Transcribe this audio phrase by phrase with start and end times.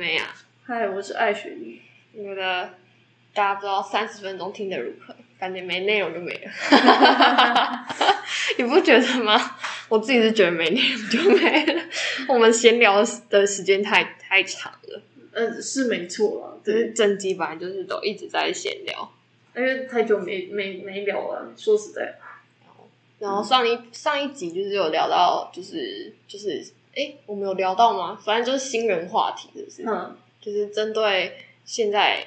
[0.00, 0.34] 美雅，
[0.64, 1.78] 嗨，我是爱雪莉。
[2.14, 2.70] 我觉得
[3.34, 6.50] 大家不知道三十分钟听得如何，感觉没内容就没了。
[8.56, 9.38] 你不觉得吗？
[9.90, 11.82] 我自己是觉得没内容就没了。
[12.28, 15.02] 我们闲聊的时间太太长了，
[15.32, 19.12] 嗯，是没错啦，就是对，整集本来就是都一直在闲聊。
[19.54, 22.14] 因为太久没没没聊了，说实在，
[23.18, 26.64] 然后上一上一集就是有聊到，就是就是，
[26.94, 28.18] 哎，我们有聊到吗？
[28.24, 29.82] 反正就是新人话题，是不是？
[29.86, 32.26] 嗯，就是针对现在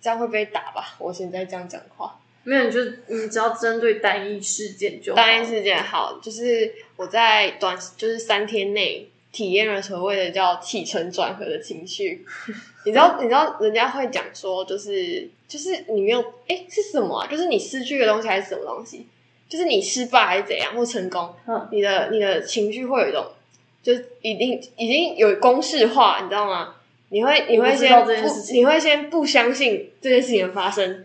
[0.00, 0.94] 这样会被打吧？
[0.98, 12.24] 我现在这样讲话，没有，你就你只要针对单一事件就好当然是件好，就是我在短就是三天内体验了所谓的叫起承转合的情绪。
[12.86, 17.26] 你知道，你知道人家会讲说，就是就是你没有哎是什么啊？
[17.26, 19.06] 就是你失去的东西还是什么东西？
[19.48, 21.34] 就是你失败还是怎样或成功？
[21.46, 23.24] 嗯你的你的情绪会有一种，
[23.84, 26.74] 就是一定已经有公式化，你知道吗？
[27.10, 28.10] 你会你会先不，
[28.52, 31.04] 你会先不相信这件事情的发生，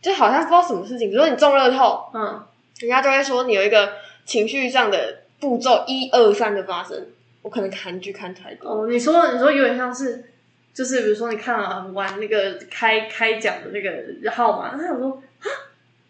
[0.00, 2.42] 就好像不知道什么事情，比如说你中乐透，嗯，
[2.78, 3.92] 人家都会说你有一个
[4.24, 7.08] 情绪上的步骤一二三的发生。
[7.42, 10.24] 我可能韩剧看太多，哦，你说你说有点像是，
[10.72, 15.46] 就是比如说你看了玩那个开开奖的那个号码，他想说啊，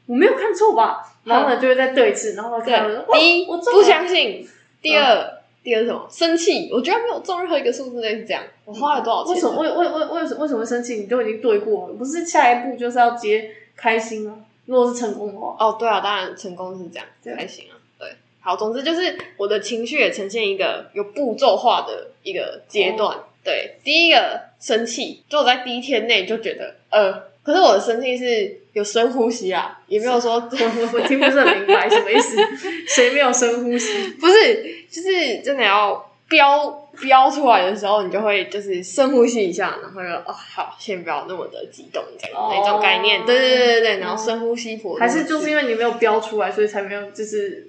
[0.06, 1.02] 我没有看错吧？
[1.24, 4.48] 然后呢就会再对一次，然后他看第一哇我中不相信，
[4.80, 5.33] 第二、
[5.64, 6.06] 第二是什么？
[6.10, 9.34] 生气，我居然没有中任何一个数字类是这样，我花了多少钱？
[9.34, 10.96] 为什么为为为为什么为什么生气？
[10.96, 14.44] 你都已经对过了，不是下一步就是要接开心吗？
[14.66, 18.08] 如果是成功的话，哦，对啊，当然成功是这样，对开心啊，对。
[18.40, 23.18] 好，总之就是我的情绪也呈现一个有步骤化的一个阶段。
[23.42, 32.36] 对，第一个生气，就我在第一天内就觉得，呃，可是我的生气是有深呼吸啊，也没有说我我我听不是很明白什么意思，
[32.88, 34.08] 谁没有深呼吸？
[34.20, 43.24] 不是，就是真的要飙飙出来的时候，你就会就是深呼吸一下，然后就哦好，先不要那么的激动，这样、哦那种概念。
[43.26, 47.68] 对对对对对，然后深呼吸佛，还是就是因为你没有飙出来，所以才没有就是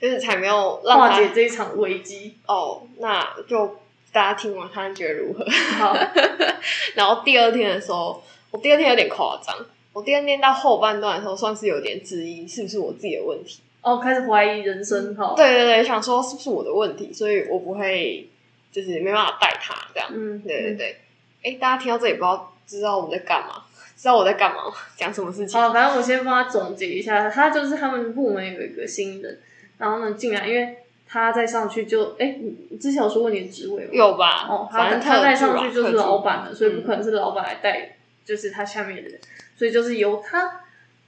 [0.00, 2.34] 就是才没有化解这一场危机。
[2.46, 3.78] 哦，那就
[4.12, 5.44] 大家听完看觉得如何？
[5.78, 5.96] 好，
[6.94, 8.22] 然后第二天的时候，
[8.54, 9.52] 我第二天有点夸张，
[9.92, 13.60] 我第二天到后半段的时候，算是有点质疑是不是我自己的问题。
[13.82, 18.28] 哦，开始怀疑人生哈。，对对对，想说是不是我的问题，所以我不会
[18.70, 20.08] 就是没办法带他这样。
[20.14, 20.96] 嗯，对对对，
[21.42, 23.64] 哎、大家听到这里不知道知道我们在干嘛？
[23.98, 24.72] 知道我在干嘛吗？
[24.96, 25.60] 讲什么事情？
[25.60, 29.40] 好，反正我先帮他总结一下，他就是他们部门有一个新人，
[29.78, 30.76] 然后呢进来，因为
[31.08, 32.36] 他再上去就，哎，
[32.80, 33.90] 之前有说过你的职位吗？
[33.90, 34.46] 有吧？
[34.48, 39.20] 哦，他反正他再上去就是老板了，所以不可能是老板来带，就是他下面的人，
[39.56, 40.60] 所以就是由他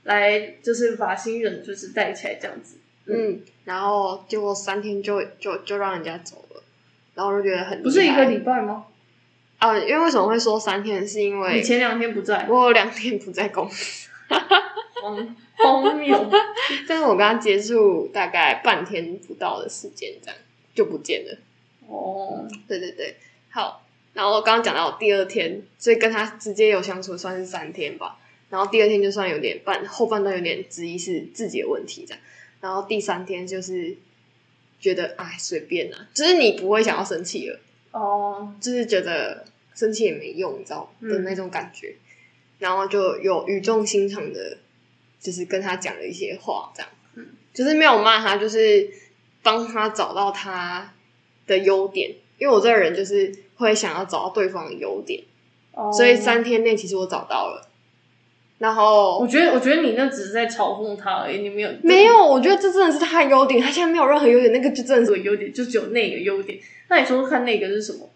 [0.04, 2.76] 来，就是把新人就是带起来这样子。
[3.06, 6.62] 嗯，然后结果三天就就就让人家走了，
[7.14, 8.86] 然后我就觉得很不是一个礼拜吗？
[9.58, 11.06] 啊，因为为什么会说三天？
[11.06, 14.08] 是因你为前两天不在，我有两天不在公司，
[15.00, 16.30] 荒荒谬。
[16.86, 20.36] 但是我跟他接触大概半天不到的时间，这样
[20.74, 21.38] 就不见了。
[21.88, 23.16] 哦，对对对，
[23.50, 23.85] 好。
[24.16, 28.18] 然后我刚刚讲到第二天，所以跟他直接有相处算是三天吧。
[28.48, 32.22] 然后第二天就算有点半后半段有点质疑是自己的问题这样。
[32.62, 33.94] 然后第三天就是
[34.80, 37.60] 觉得哎随便啦、就是你不会想要生气了，
[37.90, 39.44] 哦，就是觉得
[39.74, 41.94] 生气也没用，你知道嗯的那种感觉。
[42.58, 44.56] 然后就有语重心长的，
[45.20, 48.88] 就是跟他讲了一些话，这样，嗯就是没有骂他，就是
[49.42, 50.94] 帮他找到他
[51.46, 52.14] 的优点。
[52.38, 55.22] 因为我这个人就是会想要找到对方的优点，
[55.72, 57.68] 哦所以三天内其实我找到了。
[58.58, 66.58] 然后我觉得，我觉得你那只是在嘲讽他而已，你没有没有，我觉得这真的是他的优点，他现在没有任何优点，那个就真的是这个优点，就只有那个优点。
[66.88, 68.08] 那你说说看，那个是什么？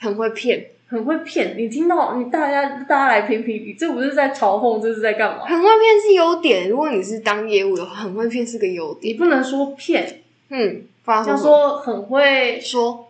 [0.00, 5.44] 很会骗，很会骗，你听到你大家大家来评评理，这不是在嘲讽，这是在干嘛？
[5.46, 6.68] 很会骗是优点。
[6.68, 9.14] 如果你是当业务的话，很会骗是个优点。
[9.14, 13.06] 你不能说骗，嗯，不然要说说很会，说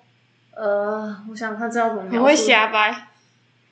[0.56, 2.16] 呃，我想想看这要怎么描述？
[2.16, 2.94] 很会，瞎掰，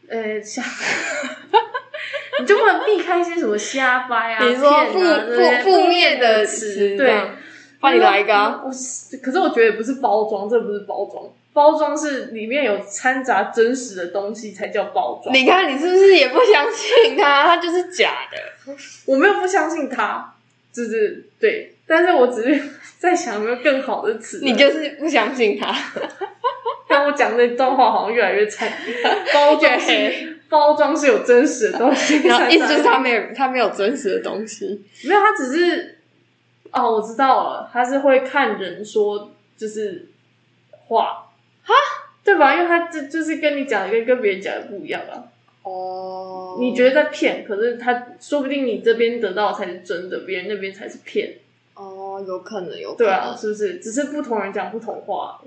[0.09, 0.63] 呃，瞎，
[2.41, 7.31] 你就不能避开一些什么瞎掰啊、你说负负负面的的词词，对这样。
[7.81, 15.35] 帮你来一个啊我是，可是我觉得也不是包装，这不是包装，包装是里面有掺杂真实的东西才叫包装。
[15.35, 17.43] 你看你是不是也不相信他？
[17.45, 18.73] 他就是假的。
[19.07, 20.33] 我没有不相信他，
[20.73, 22.63] 就是对，但是我只是
[22.99, 24.39] 在想有没有更好的词。
[24.43, 25.77] 你就是不相信他，
[26.93, 28.71] 让我讲这段话好像越来越惨。
[29.33, 34.85] 包装是 包装是有真实的东西，然后意思就是他没没有他没有真实的东西。
[35.05, 35.99] 没有，他只是
[36.71, 40.09] 哦，我知道了，他是会看人说就是
[40.71, 41.27] 话，
[42.23, 42.55] 对吧？
[42.55, 45.25] 因为他这就是跟你讲的跟跟别人讲的不一样啊。
[45.63, 51.35] 哦，你觉得在骗，可是他说不定你这边得到才是真的，别人那边才是骗。
[51.75, 53.77] 哦，有可能，有可能，对啊，是不是？
[53.77, 55.41] 只是不同人讲不同话。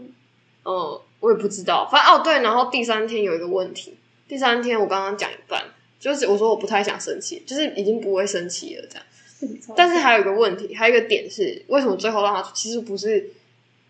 [0.68, 3.96] 嗯，我也不知道，反正哦对，然后第三天有一个问题，
[4.28, 5.64] 第三天我刚刚讲一半，
[6.00, 9.06] 就是我说我不太想生气，就是已经不会生气了这样。
[9.76, 13.32] 但是还有一个问题，还有一个点是，为什么最后让他其实不是，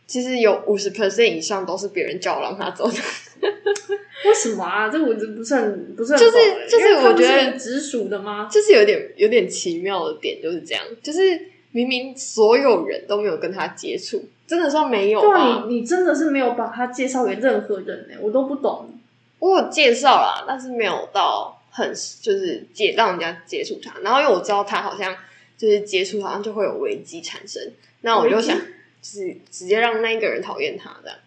[0.08, 2.98] 其实有五十 percent 以上都是别人叫我让他走的。
[4.26, 4.90] 为什么啊？
[4.90, 6.38] 这我这不是很不是很就是
[6.70, 8.50] 就是我觉得直属的吗？
[8.50, 11.40] 就是有点有点奇妙的点就是这样，就是
[11.76, 18.98] 明明所有人都没有跟他接触，真的算没有对啊，你你真的是没有把他介绍给任何人呢、我都不懂。
[19.40, 24.00] 我有介绍啦，但是没有到很就是接让人家接触他。
[24.00, 25.14] 然后因为我知道他好像
[25.58, 27.62] 就是接触，好像就会有危机产生，
[28.00, 28.66] 那我就想就
[29.02, 31.18] 是直接让那一个人讨厌他这样。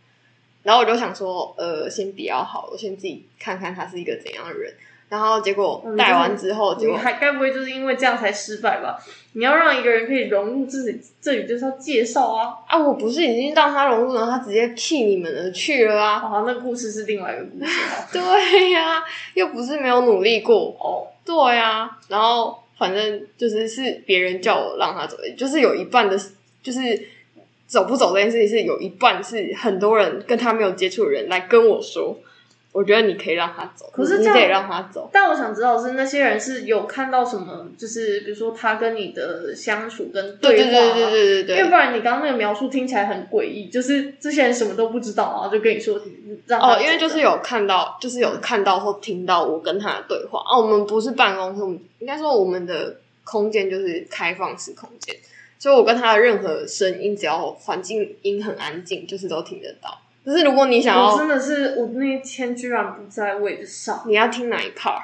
[0.62, 4.73] 然后我就想说，呃，先比较好，我先自己看看他是一个怎样的人。
[5.08, 8.99] 然后结果嗯带完之后，结果还该不会就是因为这样才失败吧？
[9.32, 12.55] 你要让一个人可以融入自己，这里就是要介绍啊。
[12.66, 16.19] 啊，我不是已经让他融入，了他直接替你们而去了啊？
[16.19, 18.08] 好，那故事是另外一个故事啊。
[18.12, 19.02] 对呀、
[19.34, 20.76] 又不是没有努力过。
[20.81, 26.19] 哦，对呀、然后反正就是是别人叫我让他走，就是有一半的，
[26.62, 26.81] 就是
[27.66, 32.19] 走不走这件事情是有一半是很多人跟他没有接触的人来跟我说，
[32.78, 35.10] 我觉得你可以让他走，可是这样你得让他走。
[35.12, 41.56] 但我想知道的是那些人是有看到什么，就是比如说他跟你的相处跟对对话吗对对对对对。
[41.56, 46.00] 因为不然你刚刚那个描述听起来很诡异，就是这些人什么都不知道，然后就跟你说
[46.46, 50.38] 让哦，因为就是有看到，就是有看到或听到我跟他的对话。
[50.48, 55.16] 哦，我们不是办公室，我们应该说我们的空间就是开放式空间，
[55.58, 59.98] 所以我跟他的任何声音，只要环境音很安静，就是都听得到。
[60.25, 65.00] 可是如果你想要我真的是我那一天居然不在位置上，你要听哪一 part？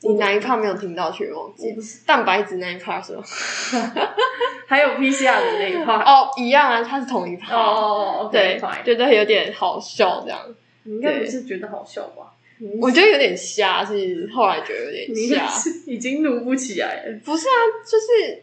[0.00, 1.74] 你哪一 part 没有听到去忘记
[2.06, 3.22] 蛋白质那一 part 是吗？
[4.68, 6.02] 还有 PCR 的那一 part。
[6.04, 7.54] 哦，一样啊，它是同一 part。
[7.54, 10.38] 哦哦哦，对觉得有点好笑这样。
[10.84, 12.32] 你应该不是觉得好笑吧？
[12.80, 15.48] 我觉得有点瞎，是后来觉得有点你瞎。
[15.86, 17.18] 已经努不起来了。
[17.24, 18.42] 不是啊，就是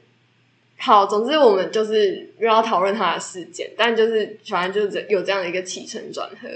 [0.86, 6.50] 好，总之我们就是又要讨论他的事件，但就是反正就是有这样的一个起承转合，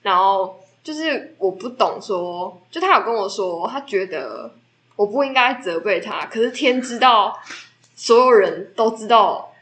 [0.00, 4.50] 然后就是我不懂说，就他有跟我说，他觉得
[4.96, 7.38] 我不应该责备他，可是天知道，
[7.94, 9.52] 所有人都知道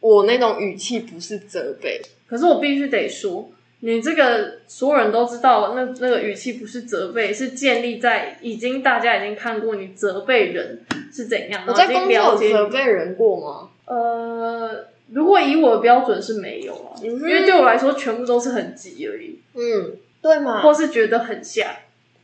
[0.00, 3.48] 我那种语气不是责备，可是我必须得说，
[3.80, 10.80] 你这个所有人都知道，那那个语气不是责备，是建立在已经大家已经看过你责备人
[11.12, 13.70] 是怎样，我在工作有已经了解你责备人过吗？
[13.86, 20.62] 呃，如果以我的标准是没有啊，嗯因为对我来说全部都是很急而已，嗯，对吗？
[20.62, 21.66] 或是觉得很像。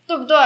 [0.06, 0.36] 对不对？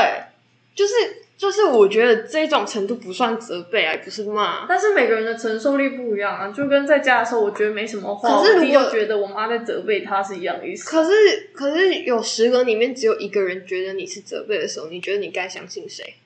[0.74, 0.94] 就是
[1.40, 4.66] 就是，我觉得这种程度不算责备啊，不是骂。
[4.68, 10.86] 但是每个人的承受力不一样啊，就跟在家的时候，我觉得没什么话，可是如果觉得我妈在责备他是一样的意思。
[10.86, 11.10] 可是
[11.54, 16.16] 可是有十个里面只有一个人觉得你是责备的时候，你觉得你该相信谁？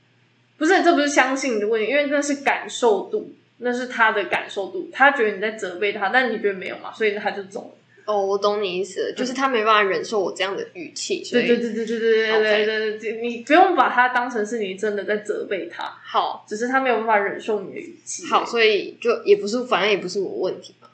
[0.58, 7.83] 不是，这不是相信的问题，因为那是感受度，那是他的感受度，他觉得你在责备他，但你觉得没有嘛，所以他就走了。
[8.06, 18.26] 哦，我懂你意思了，就是他没办法忍受我这样的语气，所以对对对对对对对对对对，你不用把他当成是你真的在责备他，好只是他没有办法忍受你的语气。
[18.26, 20.88] 好，所以就也不是，反正也不是我问题嘛。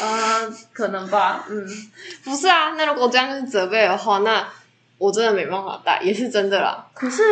[0.00, 1.66] 啊、可能吧，嗯，
[2.24, 4.48] 不是啊，那如果这样是责备的话，那
[4.98, 6.88] 我真的没办法带，也是真的啦。
[6.94, 7.22] 可是。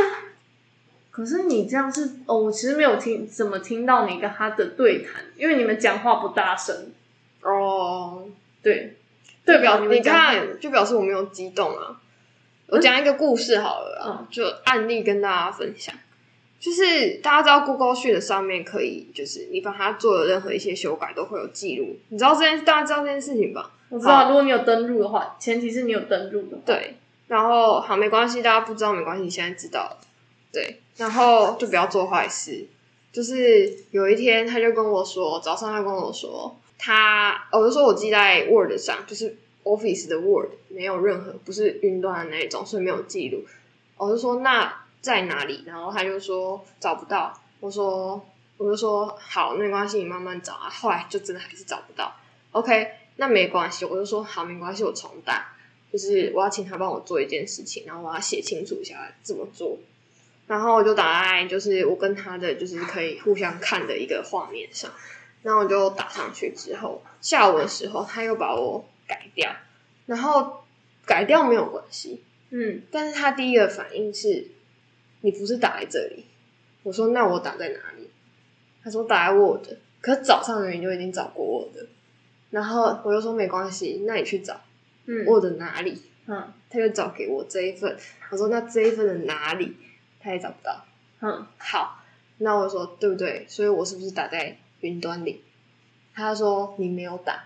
[1.11, 6.75] 可是你这样是哦，我其实没有听怎么听到你跟他的对谈，因为你们讲话不大声，
[7.40, 8.26] 哦，
[8.64, 8.97] 对，
[9.44, 12.00] 对表你看，就表示我没有激动啊。
[12.68, 15.94] 我讲一个故事好了啊，嗯就案例跟大家分享。
[16.59, 21.94] 就是大家知道 Google Sheet 上面可以，就是你把它做的任何一些修改都会有记录。
[22.09, 23.71] 你知道这件，大家知道这件事情吧？
[23.90, 26.56] 我知道，如果你有登录的话，前提是你有登录的。
[26.64, 26.97] 对，
[27.28, 29.99] 然后好没关系，大家不知道没关系，现在知道了。
[30.50, 32.66] 对，然后就不要做坏事。
[33.12, 43.45] 就是有一天，他就跟我说，早上他跟我说，他我就说我记在 Word 上，就是 Office 的 Word 没有任何不是云端的那一种，所以没有记录。
[43.97, 45.64] 我就说那在哪里？
[45.66, 47.40] 然后他就说找不到。
[47.61, 48.25] 我说
[48.57, 50.69] 我就说好，没关系，你慢慢找啊。
[50.69, 52.14] 后来就真的还是找不到。
[52.52, 55.52] OK，那没关系，我就说好，没关系，我重打。
[55.93, 59.78] 就是我要请他帮我做一件事情，然后我要写清楚一下怎么做。
[60.47, 64.90] 然后我就打在就是我跟他的就是可以互相看的一个画面上，
[65.45, 69.55] 然后我就打上去之后，下午的时候他又把我改掉，
[70.07, 70.65] 然后
[71.07, 74.49] 改掉没有关系，嗯但是他第一个反应是，
[75.21, 76.25] 你不是打在这里。
[76.83, 78.09] 我说那我打在哪里？
[78.83, 79.67] 他说打在 Word，
[80.01, 81.89] 可是早上的人就已经找过 Word，
[82.51, 84.61] 然后我就说没关系，那你去找
[85.05, 86.03] 嗯 Word 哪里？
[86.27, 87.97] 嗯他就找给我这一份，
[88.31, 89.77] 我说那这一份的哪里？
[90.21, 90.85] 他也找不到。
[91.21, 92.03] 嗯好，
[92.39, 93.45] 那我说对不对？
[93.47, 95.43] 所以我是不是打在云端里？
[96.14, 97.45] 他说你没有打，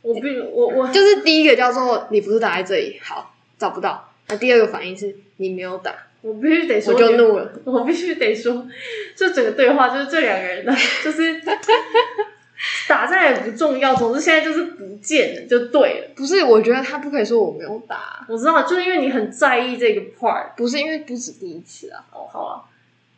[0.00, 4.12] 我必我我就是第一个叫做你不是打在这里，好找不到。
[4.28, 7.52] 那第二个反应是你没有打，我必须得说，我就怒了。
[7.64, 8.66] 我必须得说，
[9.14, 10.72] 这整个对话就是这两个人的，
[11.04, 11.40] 就是
[12.88, 16.08] 打在也不重要，总之现在就是不见了就对了。
[16.16, 20.54] 不是，我觉得他不可以说我没有打，我知道，就是因为你很在意这个 part。
[20.56, 22.04] 不是因为不止第一次啊。
[22.12, 22.62] 哦，好啊，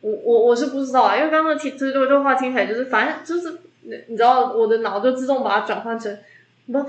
[0.05, 6.15] 我我我是不知道啊，因为刚刚听这对对话听起来就是，反正就是你你知道，我的脑就自动把它转换成，
[6.71, 6.85] 不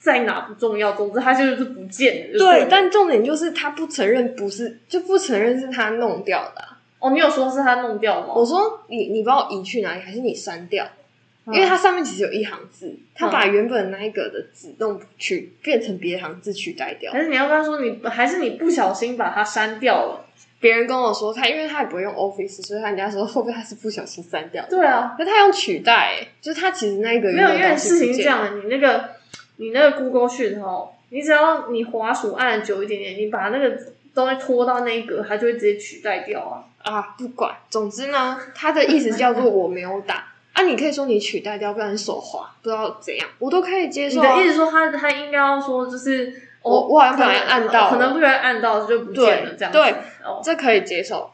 [0.00, 2.32] 在哪不重要，总之它就是不见了。
[2.32, 8.34] 就对，但重点就是他不承认，不是就不承认是他弄掉的啊、哦，你有说是他弄掉吗？
[8.34, 10.84] 我说你你把我移去哪里，还是你删掉？
[10.84, 17.12] 嗯因为它上面其实有一行字，他把原本那一个的字弄取变成别的行字取代掉。
[17.12, 20.26] 还是你要跟他说你，还是你不小心把它删掉了？
[20.66, 24.70] 别人跟我说他，因为他也不会用 Office，所以他人家说会不会他是不小心删掉的？
[24.70, 29.10] 对啊，可他用取代、欸，就是他其实那一个没有，因为事情是这样的，你那个
[29.58, 33.78] 你那个 Google 讯哦，你只要你滑鼠按久一点点，你把那个
[34.12, 36.64] 东西拖到那一格，它就会直接取代掉啊。
[36.82, 44.36] 啊，不管，总之呢，他的意思叫做我没有打 啊，你可以说你取代掉，不然手滑，不知道怎样，我都可以接受、啊。
[44.36, 46.32] 的意思说他他应该要说就是哦
[46.70, 49.78] 我我好像不小心按到可能不小心按到就不见了这样子。
[49.78, 49.90] 对
[50.24, 51.30] 哦，这可以接受，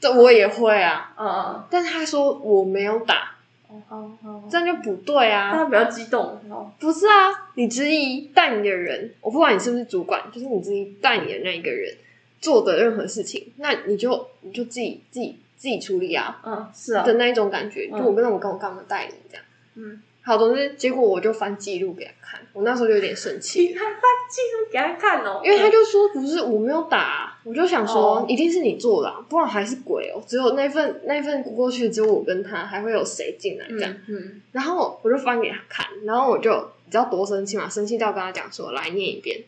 [0.00, 1.14] 这我也会啊。
[1.18, 3.34] 嗯嗯但他说我没有打，
[3.68, 5.52] 哦哦哦，这样就不对啊。
[5.54, 6.70] 他比较激动哦。
[6.80, 11.94] 不是啊，你质疑带你的人，我不管你是不是主管，就是你质疑带你的那一个人
[12.40, 17.88] 做的任何事情，那你就你就自己自己自己处理啊嗯，是啊的，那一种感觉。
[17.92, 19.44] 嗯就我跟我跟我干嘛带你这样？
[19.74, 24.00] 嗯，好，总之结果我就翻记录给他看，我那时候就有点生气 你，还翻
[24.30, 30.22] 记录给他看哦，因为他就说不是我没有打啊、我就想说、哦一定是你做的、啊，不然还是鬼哦。
[30.26, 33.92] 只有那份那份过去只有我跟他，还会有谁进来这样？
[34.06, 36.52] 嗯嗯然后我就翻给他看，然后我就
[36.84, 37.68] 你知道多生气嘛？
[37.68, 39.42] 生气到跟他讲说，来念一遍，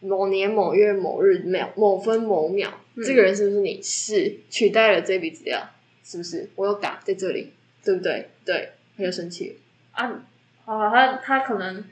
[0.00, 3.80] 某年某月某日秒某分某秒，嗯这个人是不是你？
[3.82, 5.60] 是取代了这笔资料，
[6.04, 6.48] 是不是？
[6.54, 7.52] 我有打在这里，
[7.84, 8.28] 对不对？
[8.44, 9.54] 对，他就生气了。
[9.92, 10.12] 啊，
[10.66, 11.82] 好了，他他可能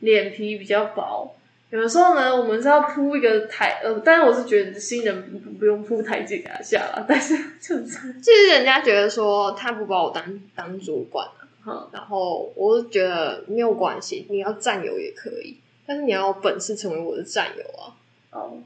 [0.00, 1.34] 脸皮比较薄。
[1.70, 17.96] 有的时候呢，我们是要铺一个台，呃，但是我是觉得新人不不不用铺台阶给他下了，但是就是，就是人家觉得说他不把我当当主管啊，嗯，然后我就觉得没有关系，你要战友也可以，但是你要有本事成为我的战友啊。
[18.30, 18.58] 哦，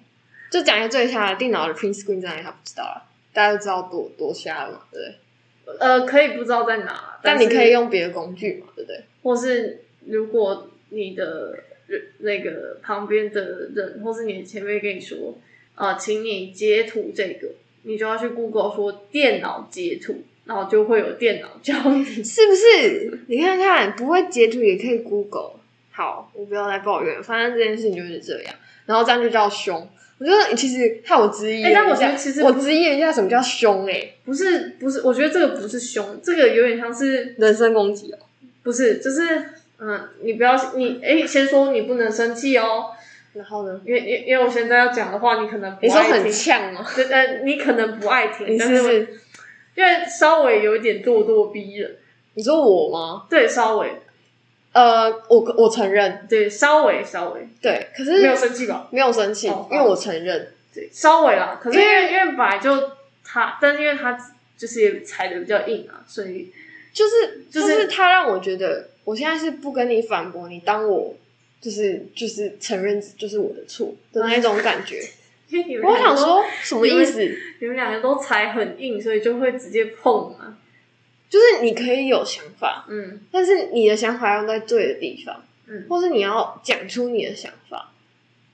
[0.51, 5.19] 就讲一下最瞎的，电脑的 print screen 在哪里他不知道了，大家都知道多多瞎了嘛，对不对？
[5.79, 9.03] 呃，可以不知道在哪，是但你可以，用别的工具嘛，对不对？
[9.23, 15.39] 或是如果你的人那个旁边的人，或是你的前辈跟你说，
[15.75, 17.49] 啊、请你截图这个，
[17.83, 22.05] 你就要去 Google 说电脑截图，然后就会有电脑教你。
[22.25, 23.21] 是不是？
[23.29, 25.61] 你看看，不会截图也可以 Google。
[25.91, 28.55] 好，我不要再抱怨了，反正这件事情就是这样。
[28.87, 29.89] 然后这样就叫凶。
[30.21, 38.19] 我觉得其实害我质疑哎但我觉得其实我质疑了一下什么叫凶、欸，不是不是，我觉得这个不是凶，这个有点像是人身攻击哦。
[38.63, 39.43] 不是就是
[39.79, 42.91] 嗯，你不要你哎，先说你不能生气哦，
[43.33, 43.81] 然后呢？
[43.87, 46.87] 因为因为因为我现在要讲的话，你可能不你说很，呛吗？
[46.95, 49.09] 对呃，你可能不爱听，但是？
[49.77, 51.97] 因为稍微有一点咄咄逼人，
[52.35, 53.23] 你说我吗？
[53.31, 53.89] 对，稍微
[54.73, 58.89] 呃，我我承认，对稍微稍微对，可是没有生气吧？
[58.93, 60.53] 没有生气，哦因为我承认。
[60.73, 61.59] 对，稍微啦。
[61.61, 62.91] 可是因因为因为本来就
[63.25, 64.17] 他，但是因为他
[64.57, 66.53] 就是也踩的比较硬啊，所以
[66.93, 71.17] 就是就就是是他让我觉得，我现在是不跟你反驳，你当我
[71.61, 75.03] 就是就是承认就是我的错的那一种感觉。
[75.51, 77.21] 因为你们我想说什么意思？
[77.61, 80.57] 你们两个都踩很硬，所以就会直接碰啊。
[81.31, 87.93] 就是你可以有想法，嗯但是你的想法要在对的地方，嗯，或是你要讲出你的想法。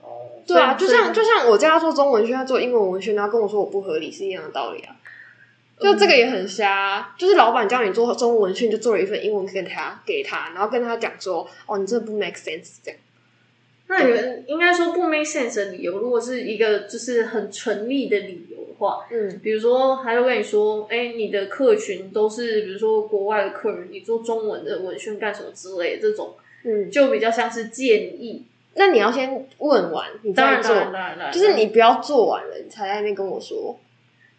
[0.00, 4.94] 哦，对啊，就像就像我叫他做中文学，他做英文文学，然后跟我说我不合理是一样的道理啊。
[5.78, 13.00] 就这个也很瞎啊、就是老板叫你做中文文训，就做了一份英文给他给他，然后跟他讲说，哦，你这不 make sense 这样。
[13.88, 18.55] 那你们应该说不 make sense 的理由，如果是一个就是很纯利的理由
[19.10, 33.78] 嗯，比如说他就跟你说，哎，你的客群都是比如说国外的客人，你做中文的文宣干什么之类的这种，嗯，就比较像是建议，那你要先问完，你再做当然当，然当然当然，就是你不要做完了，你才在那边跟我说，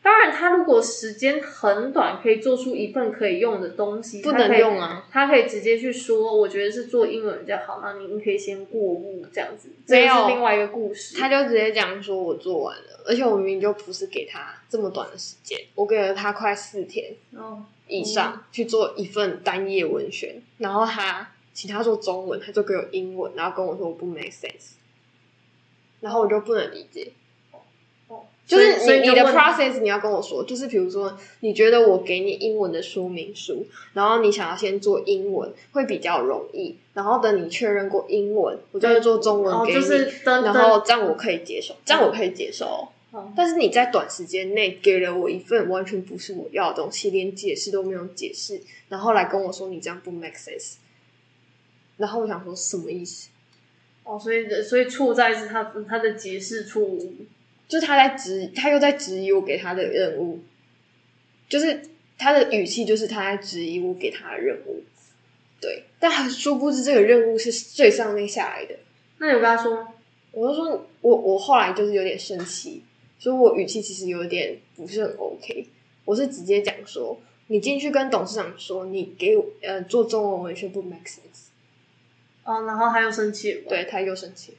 [0.08, 5.06] 当然，他如果时间很短，可以做出一份可以用的东西，不能用啊。
[5.12, 11.18] 他可以直接去说，我觉得是做英文比较好，那你可以先过目这样子，这没有是另外一个故事。
[11.18, 24.76] 他就直接讲说我做完了，而且我明明就不是给他这么短的时间，我给了他快四天哦，以上去做一份单页文宣，然后他请他做中文，他就给我英文，然后跟我说我不 make sense，
[26.00, 27.12] 然后我就不能理解。
[28.48, 42.88] 哦就是你你的 process 你要跟我说，就是比如说你觉得我给你英文的说明书，然后你想要先做英文会比较容易，然后等你确认过英文，我就会做中文哦，给你，就是等然后这样我可以接受，这样我可以接受
[43.36, 50.76] 但是你在短时间内给了我一份完全不是我要的东西，连解释都没有解释，然后来跟我说你这样不 make sense，
[51.98, 53.28] 然后我想说什么意思？
[54.06, 57.14] 哦，所以所以错在是他他的解释错误。
[57.68, 60.40] 就是他在质，他又在质疑我给他的任务，
[61.50, 61.82] 就是
[62.18, 64.84] 他的语气就是他在质疑我给他的任务，
[65.60, 68.76] 对，但他殊不知这个任务是最上面下来的，
[69.18, 69.86] 那你跟他说，
[70.32, 72.84] 我就说我我后来就是有点生气，
[73.20, 75.68] 所以我语气其实有点不是很 OK，
[76.06, 81.50] 我是直接讲说，你进去跟董事长说，你给我呃做中文文学不 make sense，
[82.44, 84.56] 哦，然后他又生气了，，对，他又生气，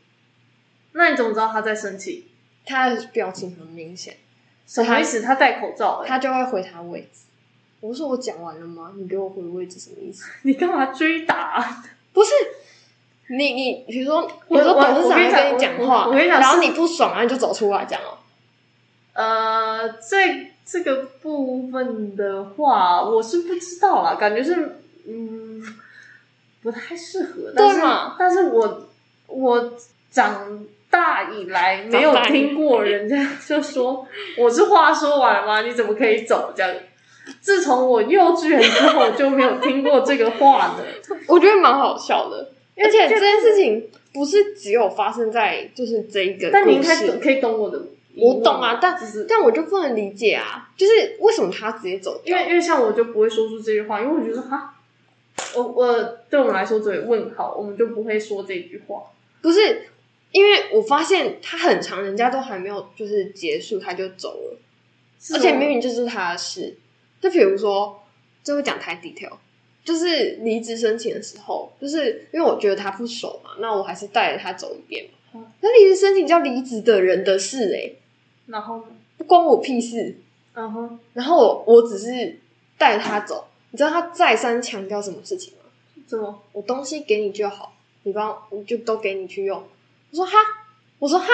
[0.93, 2.27] 那你怎么知道他在生气？
[2.69, 4.17] 他的表情很明显，
[4.67, 5.21] 什么意思？
[5.23, 7.21] 他戴口罩、欸，他就会回他位置。
[7.81, 8.93] 我说我讲完了吗？
[8.97, 10.25] 你给我回位置什么意思？
[10.43, 11.85] 你干嘛追打、啊？
[12.13, 12.31] 不是
[13.29, 18.19] 你你比如说，比我如说我董事长我跟你讲话，我我跟你讲然后你不爽，然后你就走出来讲哦。
[19.13, 25.63] 呃，这这个部分的话，我是不知道啦，感觉是嗯
[26.63, 27.53] 不太适合。
[27.55, 28.89] 但是对嘛但是我
[29.27, 29.73] 我
[30.11, 35.61] 长大以来没有听过人家就说我是话说完了吗？
[35.67, 36.75] 你怎么可以走这样？
[37.41, 40.85] 自从我幼稚园之后就没有听过这个话的。
[41.29, 47.79] 我觉得蛮好笑的，而且这件事情不是只有发生在就是这一个但你应该可以懂我的，
[48.17, 52.35] 我懂啊，但只是但我就不能理解啊，就是为什么他直接走掉？
[52.39, 54.75] 因为因为像我就不会说出这句话，因为我觉得哈，
[55.55, 59.03] 我我对我们来说只有问号，我们就不会说这句话。
[59.43, 59.83] 不是，
[60.33, 64.59] 因为我发现他很长，人家都还没有就是结束他就走了，
[65.35, 66.77] 而且明明就是他的事。
[67.21, 68.03] 就比如说，
[68.45, 69.33] 这会讲太 detail，
[69.85, 75.53] 就是离职申请的时候，就是因为我觉得他不熟嘛，那我还是带着他走一遍嘛嗯。
[75.61, 77.97] 那离职申请叫离职的人的事、欸，
[78.47, 78.85] 然后呢？
[79.17, 80.17] 不关我屁事。
[80.55, 82.39] 嗯哼，然后我我只是
[82.77, 85.71] 带着他走，你知道他再三强调什么事情吗？
[86.09, 86.43] 什么？
[86.53, 89.63] 我东西给你就好，你帮我就都给你去用。
[90.11, 90.33] 我说哈，
[90.99, 91.27] 我说哈，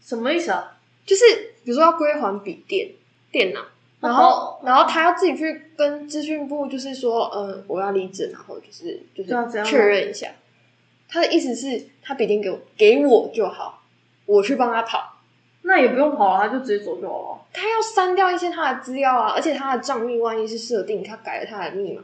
[0.00, 0.76] 什么意思啊？
[1.06, 1.24] 就是
[1.64, 2.90] 比如说要归还笔电、
[3.30, 3.60] 电脑，
[4.00, 10.28] 然后、哦然后他要自己去跟资讯部，就是说，呃，我要离职，然后就是就是确认一下。
[11.08, 13.82] 他的意思是，他笔电给我给我就好，
[14.26, 15.14] 我去帮他跑。
[15.62, 17.46] 那也不用跑了，他就直接走就好了。
[17.52, 22.02] 他要删掉一些他的资料啊，而且他的账密万一是设定他改了他的密码，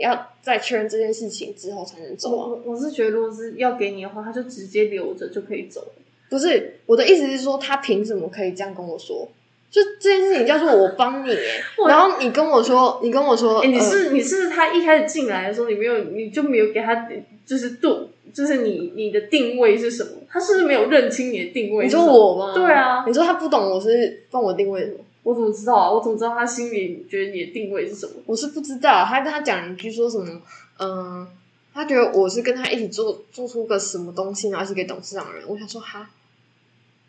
[0.00, 2.46] 要在确认这件事情之后才能走啊。
[2.64, 5.92] 我我是觉得，如果是要给你的话，他就直接留着就可以走了。
[6.28, 9.28] 不是我的意思是说，他凭什么可以这样跟我说？
[9.70, 11.30] 就这件事情叫做我帮你
[11.88, 17.08] 然后你跟我说，你跟我说，哎、你呃是、你是他一开始进来的时候，你没有你就没有给他
[17.46, 20.10] 就是度，就是你你的定位是什么？
[20.28, 21.90] 他是不是没有认清你的定位你？
[21.90, 22.52] 说我吗？
[22.52, 24.98] 对啊你说他不懂我是帮我定位什么？
[25.22, 25.90] 我怎么知道啊？
[25.90, 28.12] 我怎么知道他心里觉得你的定位是什么？
[28.26, 30.40] 我是不知道，他跟他讲一句说什么，
[30.78, 31.26] 嗯、
[31.74, 35.44] 他觉得我是跟他一起做做出个什么东西，然后是给董事长的人。
[35.46, 36.08] 我想说哈，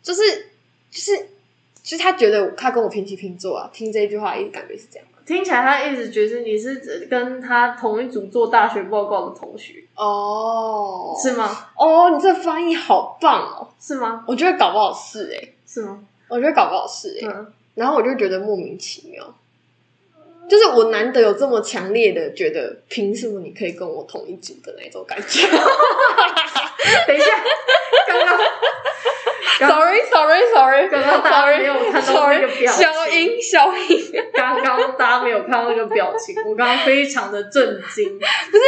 [0.02, 0.20] 就是
[0.90, 1.16] 就是
[1.82, 5.06] 就是他觉得他跟我平起平坐啊，听这一句话一直感觉是这样。
[5.24, 11.68] 听起来他一直觉得你是跟他同一组做大学报告的同学，哦是吗？
[11.76, 13.68] 哦，你这翻译好棒哦！
[13.80, 14.24] 是吗？
[14.26, 16.04] 我觉得搞不好是诶、是吗？
[16.28, 19.34] 我觉得搞不好是诶、嗯，然后我就觉得莫名其妙，
[20.48, 25.46] 就是我难得有这么强烈的觉得，凭什么你可以跟我同一组的那种感觉
[27.06, 27.26] 等一下，
[28.08, 38.18] 刚刚刚？Sorry Sorry Sorry，刚刚大家没有看到那个表情消音消音，刚刚大家没有看到那个表情，我刚刚非常的震惊。
[38.18, 38.64] 不是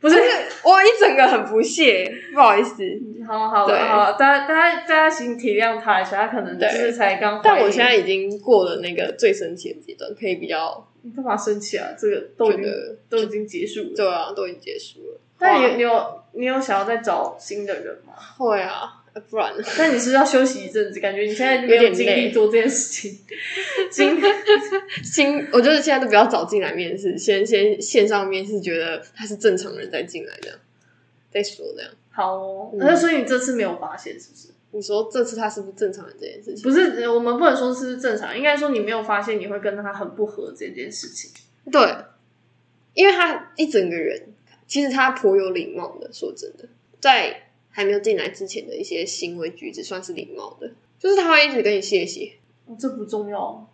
[0.00, 0.20] 不是，
[0.62, 2.84] 我一整个很不屑，不好意思。
[3.28, 7.40] 好好对好，大家大家大家请体谅他一下，他可能就是才刚。
[7.44, 11.88] 但我现在已经过了那个最生气的阶段，可以比较你干嘛生气啊？
[11.98, 12.64] 这个都已经
[13.10, 13.90] 都已经结束了。
[13.94, 15.20] 对啊，都已经结束了。
[15.38, 18.14] 但你你有你有想要再找新的人吗？
[18.38, 23.18] 会啊，呃不然呢但你是不是要休息一阵子，感觉你现在没有精力做这件事情。
[23.90, 24.18] 精
[25.04, 30.58] 新，我就是现在都不要找进来面试，先先线上面试，觉得他是正常人再进来这样，
[31.30, 31.90] 再说这样。
[32.10, 34.48] 好哦，嗯那所以你这次没有发现是不是？
[34.70, 36.62] 你说这次他是不是正常人这件事情？
[36.62, 41.30] 不是，我们不能说是正常，应该说你没有发现你会跟他很不合这件事情。
[41.72, 41.80] 对，
[42.92, 44.34] 因为他一整个人，
[44.66, 46.12] 其实他颇有礼貌的。
[46.12, 46.68] 说真的，
[47.00, 52.32] 在还没有进来之前的一些行为举止算是礼貌的，就是他会一直跟你谢谢。
[52.66, 53.66] 哦这不重要，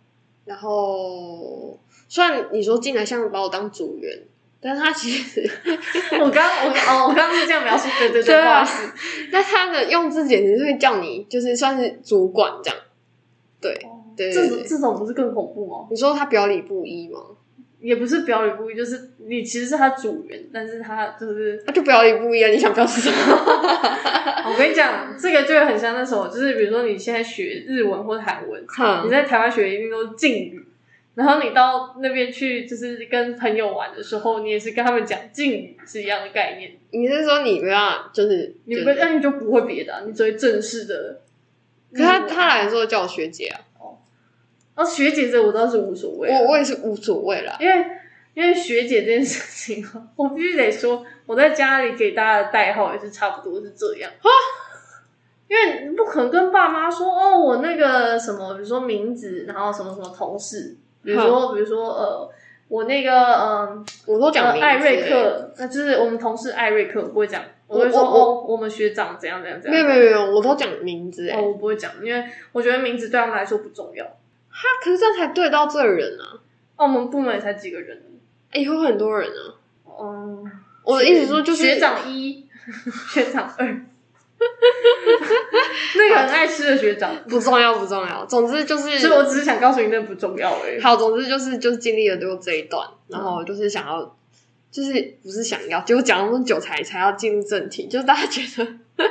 [0.45, 4.23] 然后虽然你说进来像把我当组员，
[4.67, 5.47] 但是他其实
[6.19, 8.93] 我刚我哦，我刚刚是这样描述，对对 对啊不好意思。
[9.31, 12.79] 那他的用字简直是会叫你就是算是主管这样。
[13.61, 13.71] 对
[14.17, 15.87] 对这对对，种这种不是更恐怖吗？
[15.91, 17.19] 你说他表里不一吗？
[17.79, 22.49] 也不是表里不一，就是你其实是他主人，但是他就是他就表里不一啊！
[22.49, 23.15] 你想表示什么？
[24.49, 28.65] 我跟你讲，这个就很像那时候，就是比如说你现在学日文或韩文，
[29.03, 30.64] 你在台湾学一定都是敬语，
[31.15, 41.21] 然后你到那边去就是跟朋友玩的时候，你也是跟他们讲敬语是一样的概念，你是说你不要就是你不就是那你就不会别的啊、你只会正式的。
[41.93, 43.61] 可他他来的时候叫我学姐啊，
[44.75, 47.55] 哦，学姐这我倒是无所谓啊，我我也是无所谓啦。
[47.61, 47.85] 因为
[48.33, 54.27] 因为学姐这件事情啊， 我必须得说，我在家里给大家的代号也是差不多是这样啊。
[55.47, 60.75] 因为你不可能跟爸妈说哦，我那个什么，比如说名字，然后什么什么同事，
[61.05, 62.31] 比如说比如说呃，
[62.67, 69.73] 我那个嗯我都讲艾瑞欸，克，那就是我们同事艾瑞克，我不会讲，我会说我我哦，我们学长怎样怎样怎样。
[69.73, 74.03] 没有没有没有，我都讲名字哎、哦，我不会讲，因为我觉得名字对他们来说不重要。
[74.03, 76.39] 哈可是这样才对到这人啊！
[76.77, 78.01] 哦，我们部门也才几个人，
[78.51, 79.53] 哎以后很多人啊。
[79.99, 80.51] 嗯，
[80.83, 82.47] 我的意思说就是学长一，
[83.13, 83.81] 学长二，
[85.97, 90.81] 那个很爱吃的学长， 不重要不重要，总之就是，所以我只是想告诉你，那不重要而已。
[90.81, 94.17] 好，总之就是就是经历了最后这一段，然后就是想要，
[94.71, 98.67] 就是不是想要，结果讲那么久才才要进入正题，就是大家觉得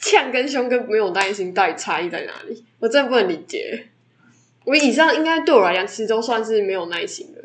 [0.00, 2.64] 呛跟凶跟没有耐心到底差异在哪里？
[2.78, 3.88] 我真的不能理解。
[4.64, 7.40] 我以上应该对我来讲，其实都算是没有耐心的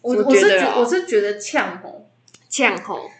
[0.00, 2.08] 我我我是我是觉得呛吼，
[2.48, 3.10] 呛吼，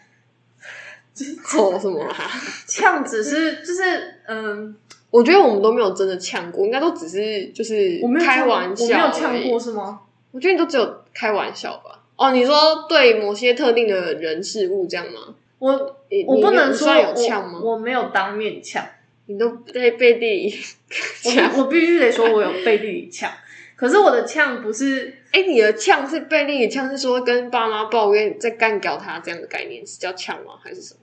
[1.43, 2.15] 吼什么啦？
[2.67, 4.75] 呛只是就是嗯，
[5.09, 9.59] 我觉得我们都没有真的呛过，应该都只是就是我没有开玩笑，我没有呛过。
[9.59, 10.01] 是吗？
[10.31, 12.03] 我觉得你都只有开玩笑吧？
[12.15, 15.35] 哦，你说对某些特定的人事物这样吗？
[15.59, 15.71] 我
[16.27, 17.59] 我不能说你有呛吗？
[17.63, 18.85] 我我没有当面呛，
[19.25, 20.49] 你都在背地里
[21.21, 21.51] 呛。
[21.51, 23.31] 必我必须得说我有背地里呛，
[23.75, 30.53] 可是我的呛不是哎、你的呛是背地里呛，是说跟爸妈抱怨在干掉他这样的概念，是叫呛吗？
[30.63, 30.99] 还是什么？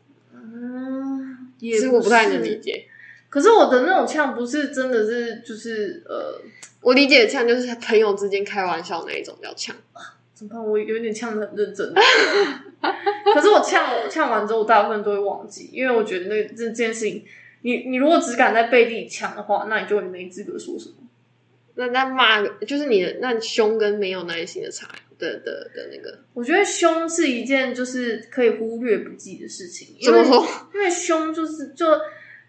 [1.73, 2.87] 其实我不太能理解。
[3.29, 6.41] 可是我的那种呛不是真的是就是呃，
[6.81, 9.75] 我理解的呛就是朋友之间开玩笑那一种叫呛。
[10.35, 10.65] 怎么办？
[10.65, 11.93] 我有点呛的很认真。
[13.35, 17.25] 可是我呛呛完之后，我大部分都会忘记，因为我觉得那个这这件事情，
[17.63, 20.95] 你你如果只敢在背地里呛的话，那你就会没资格说什么。
[21.77, 24.87] 那那骂就是你的那凶跟没有耐心的差
[25.19, 30.47] 的的的那个我觉得凶是一件就是可以忽略不计的事情，因为怎么说？
[30.75, 31.87] 因为凶就是就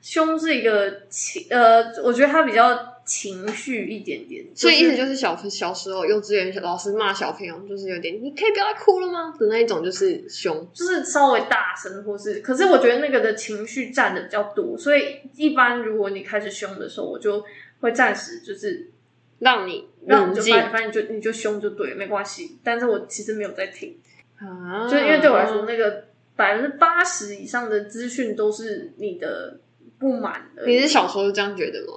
[0.01, 10.67] 凶是一个情呃，我觉得它比较情绪一点点，所以意是思就是小小时候幼稚园老师骂小朋友，就是有点你可以不要再哭了吗的那一种，就是凶。
[10.73, 17.43] 就是稍微大声，或是，可是我觉得那个的情绪占的比较多，所以一般如果你开始凶的时候，我就
[17.79, 18.89] 会暂时就是
[19.39, 22.57] 让你让你就反反正你就你就凶就对了，没关系。
[22.63, 23.97] 但是我其实没有在听，
[24.37, 29.59] 啊就因为对我来说，那个百分之八十以上的资讯都是你的
[29.99, 30.65] 不满的。
[30.65, 31.93] 你是小时候就这样觉得吗？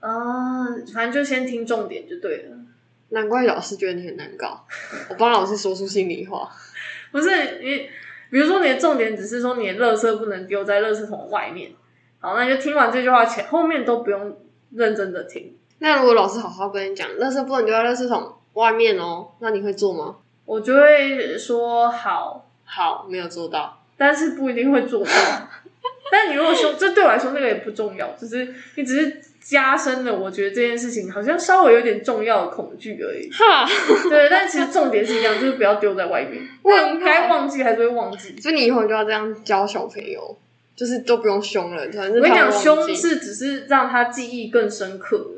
[0.00, 2.56] 啊、反正就先听重点就对了。
[3.10, 4.66] 难怪老师觉得你很难搞。
[5.10, 6.50] 我帮老师说出心里话。
[7.12, 7.28] 不是
[7.60, 7.88] 你，
[8.30, 11.72] 比如说你的重点只是说你的垃圾不能丢在垃圾桶外面，
[12.18, 14.40] 好，那就听完这句话前后面都不用
[14.72, 15.56] 认真的听。
[15.80, 20.16] 那如果老师好好跟你讲，垃圾不能丢在垃圾桶外面哦，那你会做吗？
[20.46, 23.82] 我就会说好，好，没有做到。
[23.96, 25.10] 但是不一定会做到。
[26.10, 33.30] 但你如果说这对我来说那个也不重要，只是你只是加深了我觉得这件事情好像稍微有点重要的恐惧而已。
[33.30, 33.64] 哈，
[34.10, 36.42] 对，但其实重点是一样，就是不要丢在外面。
[36.62, 38.38] 问号该忘记还是会忘记。
[38.40, 40.36] 所以你以后就要这样教小朋友，
[40.74, 45.30] 就是都不用凶了，反正我跟你讲，凶是只是让他记忆更深刻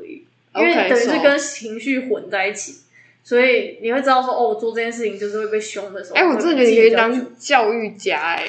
[0.55, 2.81] 因为等于是跟情绪混在一起，
[3.23, 6.15] 所以你会知道说，哦，我做这件事情就是会被凶的时候。
[6.15, 8.47] 哎、我真的觉得你可以当教育家哎、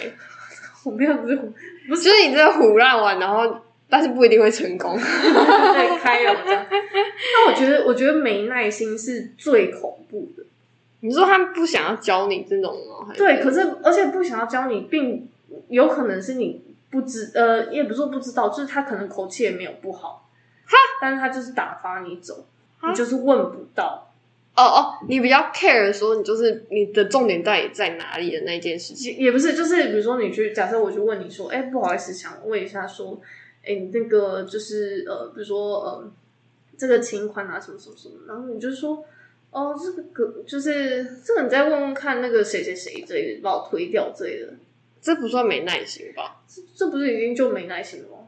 [0.84, 1.36] 我没有不是，
[1.88, 4.96] 不是就是你这个胡乱玩，然后但是不一定会成功。
[4.98, 6.66] 对开了这样。
[6.70, 10.44] 那我觉得，我觉得没耐心是最恐怖的。
[11.00, 13.12] 你说他不想要教你这种吗？
[13.14, 15.28] 对，可是而且不想要教你，并
[15.68, 20.23] 有可能是你不知，呃，也不是说不知道，就是他可能口气也没有不好，
[21.00, 22.46] 但是他就是打发你走，
[22.88, 24.10] 你就是问不到。
[24.56, 29.12] 哦哦，你比较 care 说你就是你的重点到底在哪里的那件事情。
[29.12, 33.20] 也也不是，就是比如说你去，假设我去问你说，哎、不好意思，想问一下，说，
[33.66, 36.10] 哎、你那个就是呃，比如说呃，
[36.78, 39.04] 这个情款啊，什么什么什么，然后你就说，
[39.50, 44.54] 哦，这个个就是这个，你再问问看那个谁谁谁之类的，把我推掉之类的，
[45.02, 46.40] 这不算没耐心吧？
[46.46, 48.18] 这这不是已经就没耐心了吗？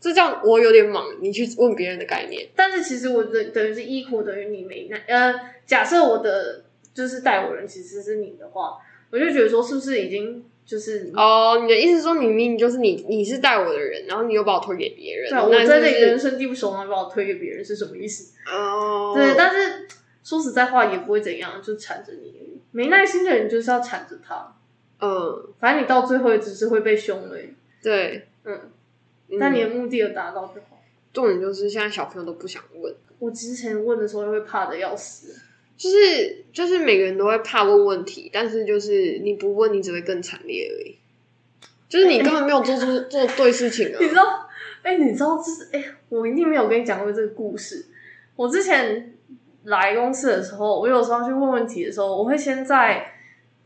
[0.00, 2.48] 这叫我有点忙，你去问别人的概念。
[2.56, 5.34] 但是其实我等等于是 equal 等于你没耐，呃，
[5.66, 8.78] 假设我的就是带我人其实是你的话，
[9.10, 18.32] 我就觉得说是不是已经就是哦，你的意思是说你明明就是你，你是带我的人，然后你又把我推给别人，对啊，我那在这里人生地不熟，然后把我推给别人是什么意思？
[18.50, 19.86] 哦，对，但是
[20.24, 22.40] 说实在话也不会怎样，就缠着你。
[22.72, 24.54] 没耐心的人就是要缠着他，
[25.00, 27.52] 嗯，反正你到最后也只是会被凶而已。
[27.82, 28.70] 对，嗯，嗯
[29.38, 30.82] 但你的目的有达到就好。
[31.12, 35.34] 重点就是现在小朋友都不想问，我之前问的时候也会怕的要死，
[35.76, 40.96] 就是就是每个人都会怕问问题，但是就是你不问，你只会更惨烈而已。
[41.88, 43.98] 就是你根本没有做出做对事情啊！
[44.00, 44.48] 你知道？
[44.82, 47.84] 哎、你知道这是哎、我一定没有跟你讲过这个故事。
[48.36, 49.12] 我之前
[49.64, 53.12] 来公司的时候，我有时候去问问题的时候，我会先在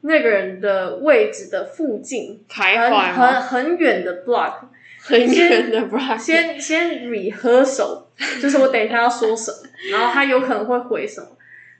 [0.00, 3.40] 那个人的位置的附近，徘很徊吗？
[3.40, 4.54] 很很远的 block，
[5.04, 8.04] 很远的 b r 先先 rehearsal，
[8.40, 11.28] 就是我等一下要说什么，然后他有可能会回什么，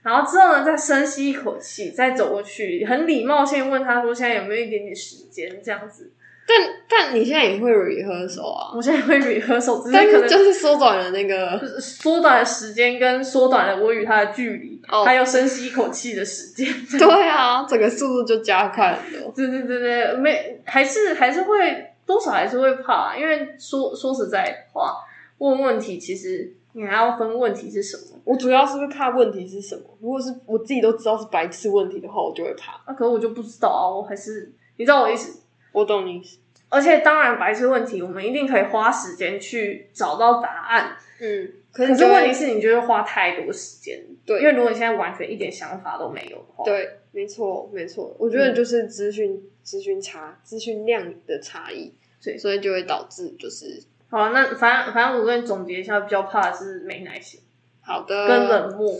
[0.03, 6.11] 然后之后呢，再深吸一口气，再走过去，很礼貌性问他说现在有没有一点点时间这样子。
[6.47, 6.55] 但
[6.87, 16.67] 但你现在也会 rehearsal 啊，我现在会 rehearsal，只是可能就是缩短了那个缩短了时间，跟缩短了我与他的距离，哦还有深吸一口气的时间。
[16.99, 19.31] 对啊，整个速度就加快很多。
[19.35, 25.03] 对对对对，没还是还是会多少还是会怕，因为说说实在话，
[25.39, 28.19] 问问题其实你还要分问题是什么。
[28.23, 32.73] 我主要是会怕问题是什么，如果是我自己都知道是白痴问题的话，我就会怕。
[32.85, 35.41] 啊，可是我就不知道啊，我还是你知道我的意思。
[35.71, 36.37] 我懂你意思。
[36.69, 40.95] 而且当然，白痴问题我们一定可以花时间去找到答案。
[41.21, 44.03] 嗯，可可是问题是，你就会花太多时间。
[44.25, 48.13] 对因为如果你现在完全一点想法都没有的话，对，没错，没错。
[48.17, 51.91] 我觉得就是资讯资讯差、资讯量的差异，
[52.23, 57.41] 对所以就会导致就是好了，那反正反正我跟你总结一下，比较怕的是没耐心
[57.81, 58.95] 好的跟冷漠。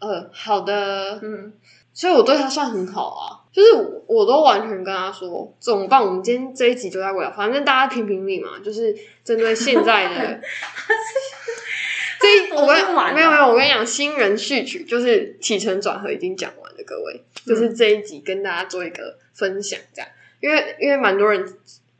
[0.00, 1.52] 呃好的，嗯，
[1.92, 10.40] 所以我对他算很好啊，就是我我都完全跟他说怎么办，我们今天这一集就在聊，反正大家评评理嘛，就是针对现在的
[12.20, 21.46] 这一我跟没有没有，我跟你讲，新人序曲就是起承转合已经讲完了，各位，就是这一集跟大家做一个分享，这样，因为因为蛮多人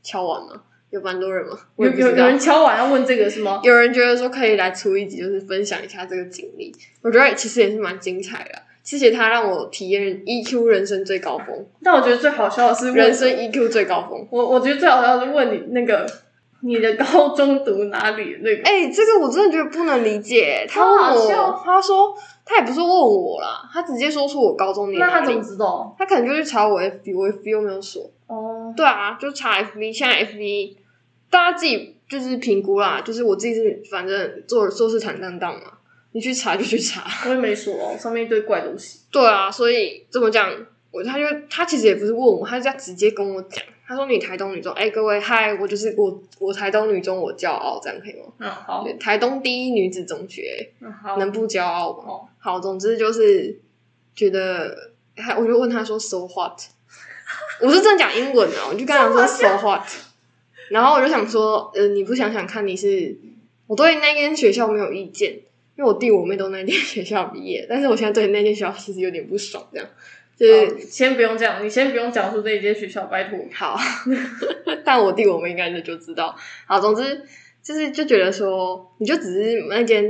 [0.03, 3.61] 敲完嘛，有蛮多人嘛，有有有人敲完要问这个是吗？
[3.63, 8.63] 有人觉得说可以来出一集，就是分享一下这个经历，我觉得其实也是蛮精彩的啊。
[8.83, 14.27] 谢谢他让我体验 EQ 人生最高峰，但我觉得最好笑的是人生 EQ 最高峰。
[14.31, 16.07] 我我觉得最好笑的是问你那个
[16.61, 18.63] 你的高中读哪里的那个。
[18.63, 20.67] 哎、这个我真的觉得不能理解。
[20.69, 25.43] 他好问我，他说他也不是问我啦，他直接说出我高中念哪里那他怎么。
[25.43, 25.95] 知道？
[25.99, 28.11] 他可能就去查我 FB，我 FB 又没有锁。
[28.27, 30.77] 哦，对啊，就查 FB，现在 FB
[31.31, 35.73] 大家自己就是评估啦，就是我自己是反正做做事坦荡荡嘛，
[36.13, 37.05] 你去查就去查。
[37.29, 39.01] 我也没锁哦，上面一堆怪东西。
[39.11, 40.51] 对啊，所以这么讲？
[40.91, 43.63] 我他就他其实也不是问我，他是要直接跟我讲。
[43.89, 48.27] 他说：“你台东女中，哎、各位嗨，我就是我，我台东女中，我骄傲，这样可以吗？
[48.39, 52.05] 嗯，好，台东第一女子中学，嗯好，能不骄傲吗？
[52.05, 53.59] 好，好，总之就是
[54.15, 56.61] 觉得，还我就问他说 “so what”，
[57.63, 59.81] 我是真的讲英文的，我就跟他说 “so what”，
[60.69, 63.17] 然后我就想说，呃，你不想想看，你是
[63.67, 65.33] 我对那间学校没有意见，
[65.77, 69.89] 因为我弟我妹都那间学校毕业，但是我现在对那间学校其实有点不爽，这样
[70.39, 73.37] 就是先不用讲，你先不用讲出这一间学校，拜托。
[73.53, 73.77] 好，
[74.85, 76.37] 但我弟我们应该就就知道。
[76.65, 77.23] 好，总之
[77.61, 80.05] 就是就觉得说，你就只是那间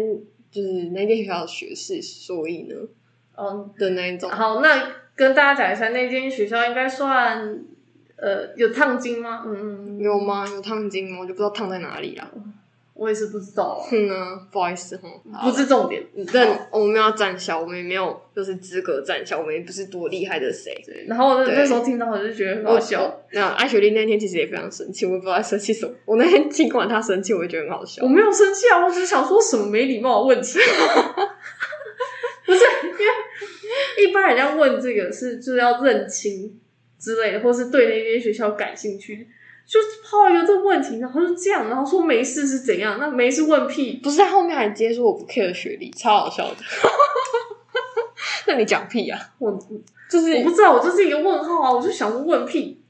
[0.51, 2.75] 就是那间学校的学士，所以呢
[3.39, 4.29] 嗯，的那一种。
[4.29, 7.59] 好，那跟大家讲一下，那间学校应该算
[8.17, 9.45] 呃有烫金吗？
[9.47, 10.47] 嗯有吗？
[10.47, 11.21] 有烫金吗？
[11.21, 12.31] 我就不知道烫在哪里啦。
[12.99, 15.09] 我也是不知道啊，哼啊，不好意思哈，
[15.45, 16.05] 不是重点。
[16.33, 20.75] 但我们要站校，我们也没有就是资格站校，我们也不是多厉害的谁。
[21.07, 25.95] 然后我那那时候听到我就觉得很好笑，那艾雪莉那天其实也非常生气，我也不知道她生气什么。
[26.05, 28.09] 我那天尽管她生气，我也觉得很好笑我。
[28.09, 30.59] 没有生气啊，我只是想说什么没礼貌的问题。
[32.45, 36.59] 不是因为一般人家问这个是就是要认清
[36.99, 39.29] 之类的，或是对那间学校感兴趣，
[39.69, 42.97] 就是抛一个这个问题，然后就这样，然后说没事是怎样？
[42.99, 46.57] 那没事问屁，不是他后面还接说我不 care 学历，超好笑的。
[48.49, 49.21] 那你讲屁啊？
[49.39, 49.53] 我
[50.11, 51.71] 就是我不知道，我就是一个问号啊！
[51.71, 52.81] 我就想说问屁，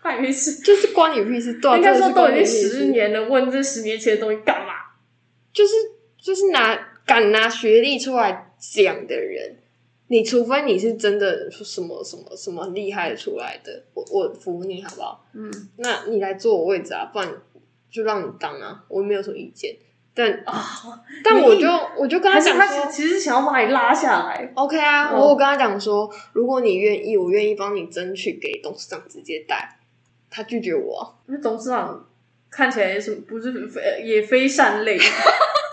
[0.00, 0.62] 快 没事。
[0.62, 4.74] 就是关你屁事，对啊，应该说都已经十，年了，问这十年前的东西干嘛？
[5.52, 5.74] 就是
[6.22, 9.56] 就是拿敢拿学历出来讲的人，
[10.08, 15.24] 你除非你是真的什么什么什么很厉害出来的，我我服你好不好？
[15.34, 17.28] 嗯，那你来坐我位置啊，不然
[17.90, 19.76] 就让你当啊，我没有什么意见。
[20.14, 20.64] 但啊，
[21.22, 24.50] 但我就我就跟他讲说其实想要把你拉下来。
[24.54, 29.78] ，OK 啊，嗯我有跟他讲说，如果你愿意，我愿意帮你争取给董事长直接带。
[30.30, 32.06] 他拒绝我啊、因为董事长
[32.50, 34.98] 看起来也是不是非也非善类，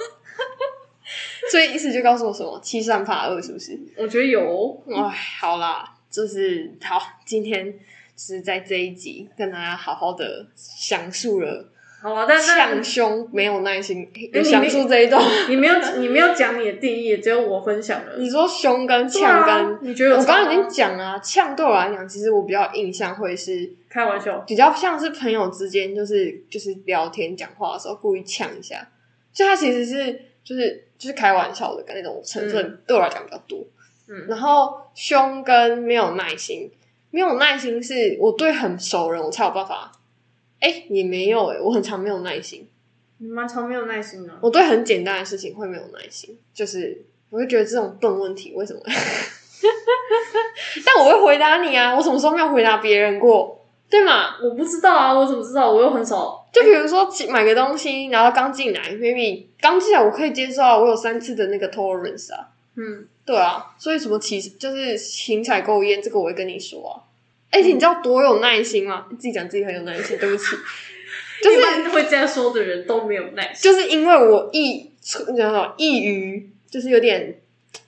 [1.53, 3.79] 所以意思就告诉我什么欺善怕恶，是不是？
[3.95, 5.07] 我觉得有哦哎，
[5.39, 7.77] 好啦，就是好，今天就
[8.17, 11.69] 是在这一集跟大家好好的详述了
[12.01, 15.23] 好啊，但但呛胸没有耐心你详述这一段。
[15.47, 18.17] 你没有你没有讲你的定义，只有我分享了。
[18.17, 28.89] 你说胸跟对呛跟，啊，你觉得有我刚刚已经讲了、啊，呛对我来讲，其实我比较印象会是开玩笑，比较像是朋友之间，就是就是聊天讲话的时候故意呛一下，
[29.31, 33.59] 就他其实是就是就是开玩笑的那种成分，对我来讲比较多。
[34.07, 36.69] 嗯然后凶跟没有耐心，
[37.09, 39.91] 没有耐心是我对很熟人我才有办法。
[40.59, 42.67] 哎、也没有哎、我很常没有耐心。
[43.17, 44.33] 你蛮常没有耐心的。
[44.41, 48.81] 我对很简单的事情会没有耐心，就是我会觉得这种笨问题为什么？
[50.85, 53.65] 但我会回答你啊，我什么时候没有回答别人过？
[53.89, 54.37] 对嘛？
[54.41, 55.71] 我不知道啊，我怎么知道？
[55.71, 56.42] 我又很少。
[56.53, 67.09] 就比如说买个东西，然后刚进来，maybe 刚进来我可以接受啊，我有三次的那个 tolerance 啊，嗯，对啊，所以什么起就是行采购验，这个我会跟你说啊。
[67.51, 69.07] 而且你知道多有耐心吗？
[69.11, 70.55] 自己讲自己很有耐心，对不起，
[71.43, 73.71] 就是会这样说的人都没有耐心。
[73.71, 77.39] 就是因为我易叫什么易于，就是有点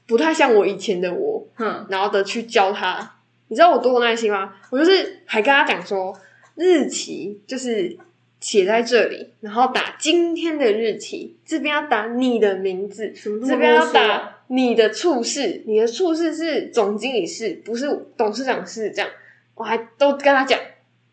[0.07, 3.13] 不太像我以前的我，哼，然后的去教他。
[3.47, 4.53] 你知道我多有耐心吗？
[4.71, 6.15] 我就是还跟他讲说，
[6.55, 7.97] 日期就是
[8.45, 13.11] 写在这里，然后打今天的日期，这边要打你的名字，
[13.43, 19.09] 这边要打你的处事，你的处事是总经理室，不是董事长室，这样
[19.55, 20.59] 我还都跟他讲，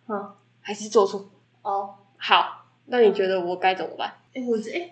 [0.08, 1.30] 嗯，还是做错。
[1.62, 4.12] 哦，好，那你觉得我该怎么办？
[4.34, 4.90] 哎、我这哎、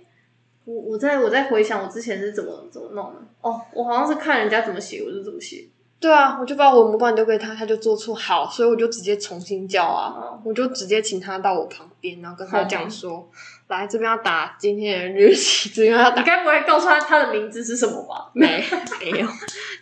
[0.64, 3.20] 我我在我在回想我之前是怎么怎么弄的。
[3.42, 5.66] 哦，我好像是看人家怎么写，我就怎么写。
[6.00, 13.28] 对啊，我就把我模板丢给他，他就做错好，所以我就直接重新教啊，哦，我就直接请他到我旁边，然后跟他讲说，
[13.68, 18.30] 来这边要打今天的日期， 这边要打你打该不会告诉他他的名字是什么吧？
[18.34, 18.64] 没
[19.00, 19.28] 没有，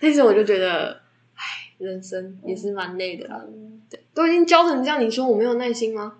[0.00, 1.00] 但是我就觉得，
[1.36, 1.42] 唉，
[1.78, 3.40] 人生也是蛮累的啦。
[3.88, 6.14] 对，都已经教成这样，你说我没有耐心吗？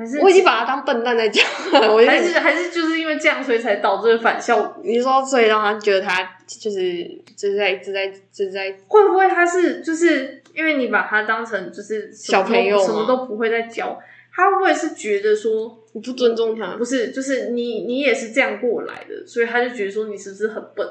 [0.00, 4.80] 还是我已经把他当笨蛋在教了，我还是还是就是因为这样，所以才导致反效果。
[4.82, 7.04] 你说，所以让他觉得他就是
[7.36, 14.00] 就是在就是在就是在会不会他是就是因为你把他当成就是小朋友什么都不会再教，
[14.34, 20.86] 他会不会是觉得说你不尊重他不，是，就是你你也是这样过来的，所以他就觉得说你是不是很笨？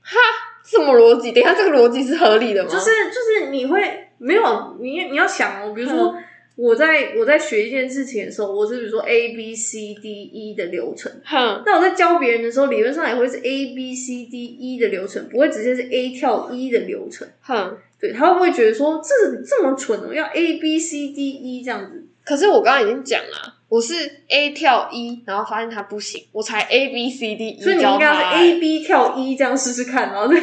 [0.00, 0.16] 哈
[0.64, 1.32] 什么逻辑？
[1.32, 2.70] 等一下，这个逻辑是合理的吗？
[2.70, 6.16] 就是就是你会没有你你要想哦，比如说。
[6.56, 16.70] 我在我在学一件事情的时候，我是比如说 A B C D E 的流程，哼，那我在教别人的时候，理论上也会是 A B C D E 的流程，不会直接是 A 跳 E
[16.70, 17.28] 的流程。
[17.42, 17.78] 哼。
[17.98, 22.04] 对他会不会觉得说这这么蠢哦，要 A B C D E 这样子？
[22.22, 23.94] 可是我刚刚已经讲了，我是
[24.28, 30.38] A 跳 E，，然后发现他不行，我才 A B C D E 所以你、应该是欸 A B 跳 E 这样试试看，然后再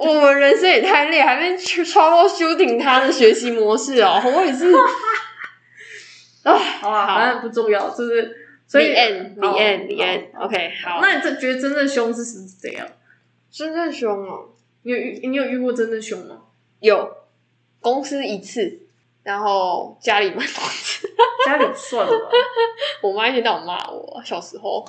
[0.00, 4.64] 我们人生也太累，还没去 trouble shooting 他的学习模式哦，我也是。
[6.46, 8.36] 啊，好啊，反正不重要，就是
[8.66, 11.00] 所以 the end the 好 end the 好 end OK 好。
[11.02, 12.86] 那你这觉得真正凶是是怎样？
[13.50, 14.50] 真正凶哦，
[14.82, 16.42] 你有遇你有遇过真正凶吗？
[16.80, 17.16] 有
[17.80, 18.80] 公司一次，
[19.22, 21.08] 然后家里蛮多次，
[21.44, 22.30] 家里算了吧，
[23.02, 24.22] 我妈一天到晚骂我。
[24.24, 24.84] 小时候，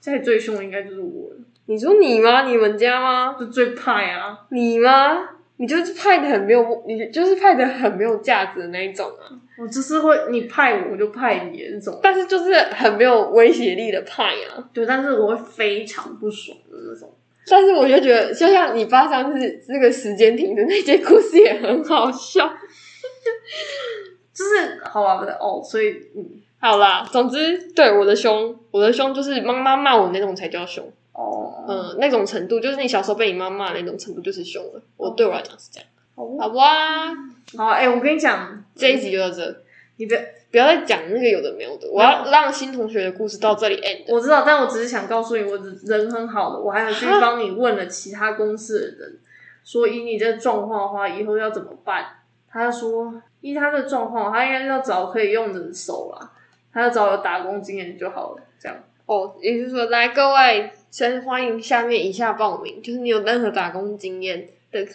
[0.00, 1.36] 家里最凶的应该就是我了，
[1.66, 2.42] 你说你吗？
[2.48, 3.36] 你们家吗？
[3.38, 4.46] 就最派啊。
[4.50, 5.28] 你吗？
[5.58, 9.24] 你就是派的很没有，你就是派的很没有价值的那一种啊。
[9.58, 11.98] 我就是会你派我我就派你那种。
[12.02, 14.68] 但是就是很没有威胁力的派啊。
[14.72, 17.12] 对，但是我会非常不爽的那种。
[17.48, 22.46] 但是我就觉得，就像你爸上次这个时间停的那件故事也很好笑。
[24.34, 30.84] 就是好吧，不对哦，所以嗯，好啦，总之对我的凶，我的凶就是妈妈骂我那种才叫凶。
[31.12, 34.82] 哦，嗯，那种程度就是你小时候被你妈骂那种程度就是凶了。
[34.98, 37.14] 我哦对我来讲是这样，好好吧？
[37.56, 39.62] 好，哎、我跟你讲，这一集就到这，
[39.98, 40.18] 你的
[40.50, 41.86] 不要再讲那个有的没有的。
[41.92, 44.04] 我要让新同学的故事到这里 end。
[44.08, 49.18] 我知道，但我只是想告诉你，我人很好的，我还有去帮你问了其他公司的人，
[49.62, 52.06] 说以你这状况的话，以后要怎么办？
[52.48, 56.32] 他说，依他的状况，他应该要找可以用的手啦，
[56.72, 58.78] 他要找有打工经验就好了，这样。
[59.04, 64.86] 哦，也就是说，来各位，先欢迎下面以下报名，就是你有任何打工经验的，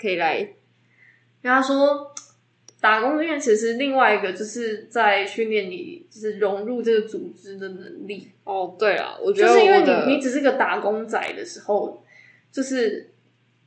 [0.00, 0.48] 可以来。
[1.42, 2.12] 跟他说，
[2.80, 8.30] 打工经验其实另外一个就是在训练你，就是融入这个组织的能力。
[8.44, 12.02] 哦，对啊，我觉得就是因为你你只是个打工仔的时候，
[12.50, 13.10] 就是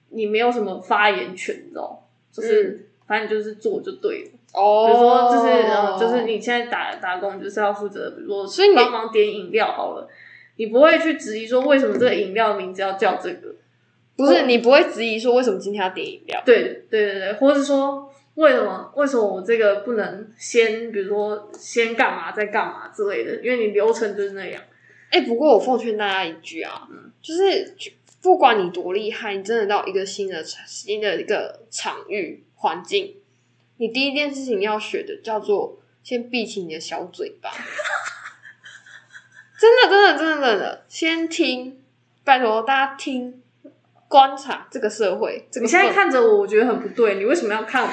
[0.09, 2.07] 你没有什么发言权，你知道？
[2.31, 4.31] 就是、反正你就是做就对了。
[4.53, 10.07] 哦，比如说，就是呃，就是你现在打打工，就是要负责，比如说，所以你帮忙点饮料好了，
[10.55, 13.55] 你不会去质疑说为什么这个饮料名字要叫这个？
[14.25, 16.41] 不是你不会质疑说为什么今天要点饮料？
[16.45, 23.35] 对对对对，或者说为什么为什么我这个不能先，比如说先干嘛再干嘛之类的？
[23.43, 24.61] 因为你流程就是那样。
[25.09, 26.87] 哎、不过我奉劝大家一句啊，
[27.21, 27.75] 就是
[28.21, 33.15] 不管你多厉害，你真的到一个新的新的一个场域环境，
[33.77, 37.49] 你第一件事情要学的叫做先闭起你的小嘴巴。
[39.59, 41.81] 真的，真的，真的，真的，先听，
[42.23, 43.40] 拜托大家听，
[44.11, 45.47] 观察这个社会。
[45.49, 47.89] 这个你现在看着我，我觉得很不对，你为什么要看我？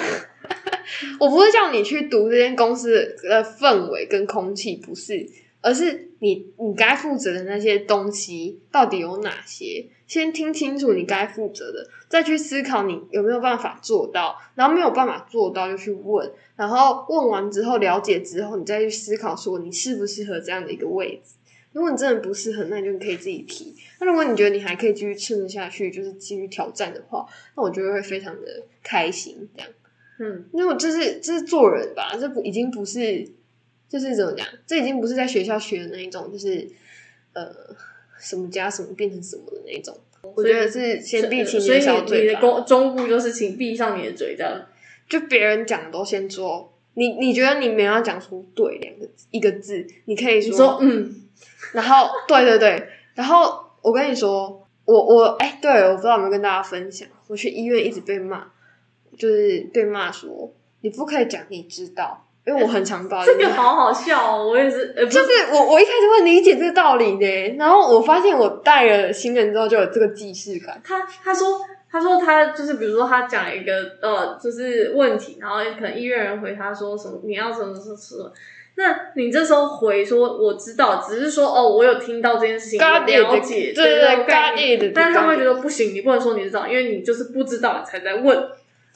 [1.24, 5.24] 我不是叫你去读这间公司的氛围跟空气，不是，
[5.60, 21.34] 而是你你该负责的那些东西到底有哪些，先听清楚你该负责的，再去思考你有没有办法做到，然后没有办法做到就去问，然后问完之后了解之后，你再去思考说你适不适合这样的一个位置。
[21.72, 23.74] 如果你真的不适合，那你就可以自己提。
[24.00, 29.48] 那如果你觉得你还可以继续撑得下去，就是继续挑战的话，那我觉得会非常的开心。
[29.54, 29.70] 这样。
[30.20, 33.28] 嗯，因为我这是这是做人吧，这不已经不是，
[33.88, 36.68] 就是怎么讲，这已经不是在学校学的那一种，就是
[37.34, 37.54] 呃
[38.18, 39.96] 什么加什么变成什么的那一种。
[40.34, 44.66] 我觉得是先闭起你的小你的嘴巴，中中部就是请闭上你的嘴，这样。
[45.08, 46.74] 就别人讲的都先说。
[46.94, 51.27] 你你觉得你没有要讲出对两个字一个字，你可以你说嗯，
[51.72, 58.45] 然后对对对，然后我跟你说，我我哎，对，我不知道有没有跟大家分享，我去医院一直被骂，
[59.18, 71.61] 就是被骂说你不可以讲你知道，因为我很常报 这个好好笑哦，我也是，就是是我我一开始会理解这个道理呢，然后我发现我带了新人之后就有这个既视感，他他说
[71.91, 78.32] 他说他就是比如说他讲一个呃就是问题，然后可能医院人回他说什么你要什么什么什么。
[78.78, 88.48] 那你这时候回说我知道，只是说哦，我有听到这件事情，了解，对对对对概念但是他们会觉得不行，你不能说你知道，因为你就是不知道，你才在问。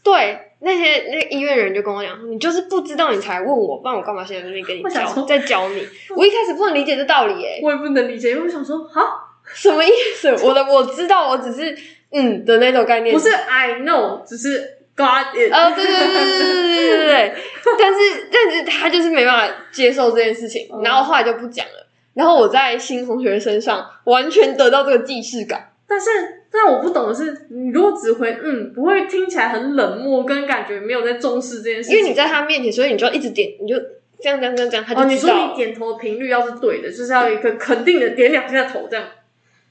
[0.04, 5.84] 对，那些那个医院人就跟我讲，你就是不知道你才问我，不然我干嘛现在在那边跟你教，在教你？
[6.16, 9.02] 我一开始不能理解这道理，哎，我也不能理解，因为我想说，哈，
[9.52, 10.28] 什么意思？
[10.44, 11.76] 我的我知道，我只是
[12.12, 15.52] 嗯的那种概念，不是 I know，只是 got it。
[15.52, 17.34] 哦，对对对对对对对对对，
[17.78, 21.86] 但是但是他就是没办法接受这件事情，然后后来就不讲了。
[22.14, 26.10] 然后我在新同学身上完全得到这个既视感，但是，
[26.52, 31.96] 但我不懂的是，你如果只回嗯，不会听起来很冷漠，跟感觉没有在重视这件事情。
[31.96, 33.76] 因为你在他面前，所以你就一直点，你就
[34.20, 39.06] 这样这样这样这样，他哦，你就知道你点头的频率要是对的，就是要一个肯定的点两下头，这样。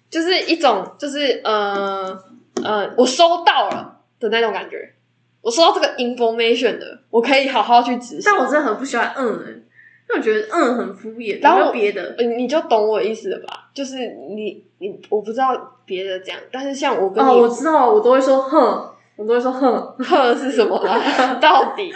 [0.09, 2.17] 就是一种就是呃
[2.63, 4.93] 呃，我收到了的那种感觉。
[5.41, 8.21] 我收到这个 information 的，我可以好好去执行。
[8.25, 12.15] 但我真的很不喜欢嗯、欸，因为我觉得嗯很敷衍，然后别的。
[12.17, 13.69] 呃你就懂我意思了吧？
[13.73, 13.97] 就是
[14.35, 20.99] 你你我不知道别的这样，但是像我跟你哦，我知道，我都会说哼，我都会说哼哼是什么啦？
[21.41, 21.91] 到底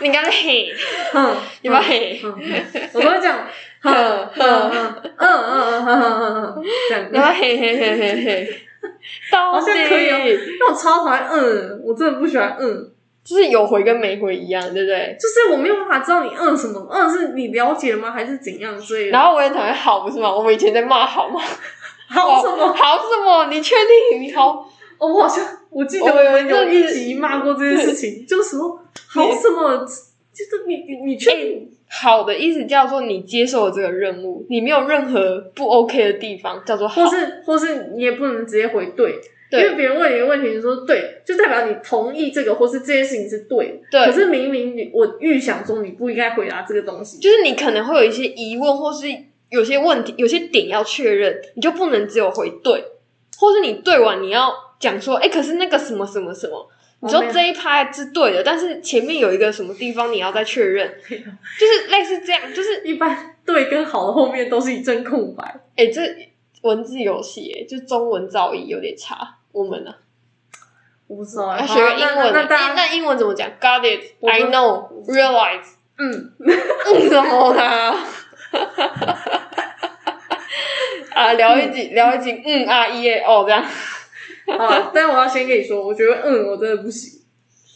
[0.00, 0.68] 你刚才嘿，
[1.12, 2.20] 哼，你把嘿，
[2.92, 3.38] 我都会这样，
[3.80, 3.92] 哼
[4.34, 7.08] 哼哼，嗯嗯嗯哼哼哼哼，这样。
[7.12, 8.71] 然后嘿嘿嘿嘿嘿，到
[9.30, 12.90] 好底像可以哦，因为我超讨厌嗯，我真的不喜欢嗯。
[13.24, 15.16] 就是有回跟没回一样，对不对？
[15.20, 19.10] 就是我没有办法知道你嗯什么，嗯是你了解吗，还是怎样之类的。
[19.12, 20.34] 然后我也讨厌好，不是吗？
[20.34, 21.40] 我们以前在骂好吗？
[22.10, 22.66] 好什么？
[22.74, 23.46] 好什么？
[23.46, 23.76] 你确
[24.10, 24.68] 定你好？
[24.98, 28.76] 哦，我好像我记得我有一集骂过这件事情，就是说
[29.08, 29.78] 好什么
[30.34, 37.04] 就是你你你确定好的意思叫做你接受了这个任务，你没有任何不 OK 的地方，叫做好。
[37.04, 37.10] 或。
[37.14, 39.20] 是或是你也不能直接回对，
[39.50, 43.74] 因为别人问你的问题，你说对，就代表你同意这个，或是这件事情是对的。
[43.90, 44.06] 对。
[44.06, 49.06] 可是明明你我预想中你不应该回答这个东西，就是你可能会有一些疑问，或是
[49.50, 52.82] 有些问题、有些点要确认，你就不能只有回对，
[53.38, 56.66] 或是你对完你要讲说，哎、可是那个什么什么什么，
[57.02, 65.60] 你说这一拍是对的，但是前面有一个什么地方你要再确认， 就是类似这样，就是一般对跟好的后面都是一阵空白。
[65.76, 66.00] 哎、这
[66.62, 69.92] 文字游戏，哎，就中文造诣有点差，我们呢、
[71.08, 71.46] 我不知道。
[71.46, 72.32] 啊，要学个英文。
[72.32, 75.64] 那那那英文怎么讲？Got it, I know, realize，
[75.98, 77.96] 嗯，嗯什么啦？
[81.14, 83.64] 啊，聊一集，聊一集，嗯啊一耶哦，这样。
[84.58, 87.20] 好啊，但我要先跟你说，我觉得嗯，我真的不行。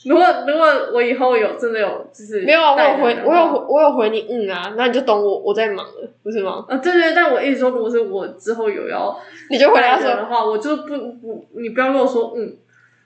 [0.08, 0.64] 如果如果
[0.94, 6.64] 我以后有真的有就是没有啊，我有回我有回我有回你嗯啊，那你就懂我我在忙了，不是吗？
[6.68, 9.18] 啊，对对，但我一直说，如果是我之后有要
[9.50, 12.56] 你就回答说，的话，我就不不，你不要跟我说嗯，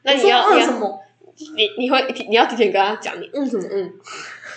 [0.03, 1.01] 那你要嗯什么，
[1.57, 3.93] 你你会你要提前跟他讲，你嗯什么嗯，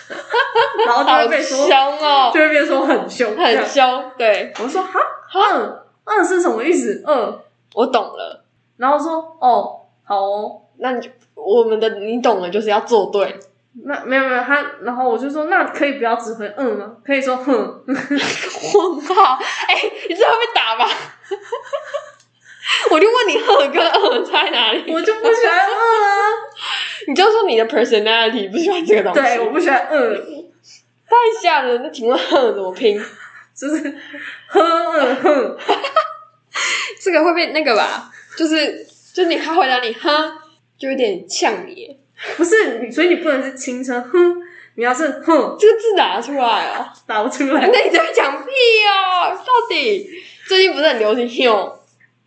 [0.86, 2.30] 然后就会被说，凶哦。
[2.34, 4.52] 就，会变说很凶，很凶，对。
[4.62, 5.00] 我说哈？
[5.54, 7.02] 嗯嗯是什么意思？
[7.06, 7.38] 嗯，
[7.74, 8.43] 我懂了，
[8.76, 13.38] 然后说哦好哦，那你就我们的你懂了，就是要做对，
[13.84, 16.92] 那没有没有他，然后我就说那可以不要只回嗯吗？
[17.04, 17.52] 可以说哼，
[17.86, 19.74] 问号，哎、
[20.08, 20.88] 你这会被打吧？
[22.90, 24.90] 我就问你哼跟嗯在哪里？
[24.92, 26.30] 我就不喜欢嗯啊，
[27.08, 30.16] 你就说你的 personality 不喜欢这个东西，对，我不喜欢嗯，
[31.06, 31.82] 太吓人。
[31.82, 32.98] 那请问哼怎么拼？
[33.54, 33.76] 就是
[34.48, 35.56] 哼嗯哼，
[37.00, 38.10] 这个会被那个吧？
[38.36, 40.10] 就是就你他回答你哈，
[40.78, 41.98] 就有点呛你。
[42.36, 44.36] 不是你，所以你不能是轻声哼，
[44.76, 46.86] 你要是哼这个字打得出来哦？
[47.06, 48.50] 打不出来那你在讲屁
[48.86, 49.36] 哦？
[49.36, 50.08] 到底
[50.46, 51.72] 最近不是很流行 hill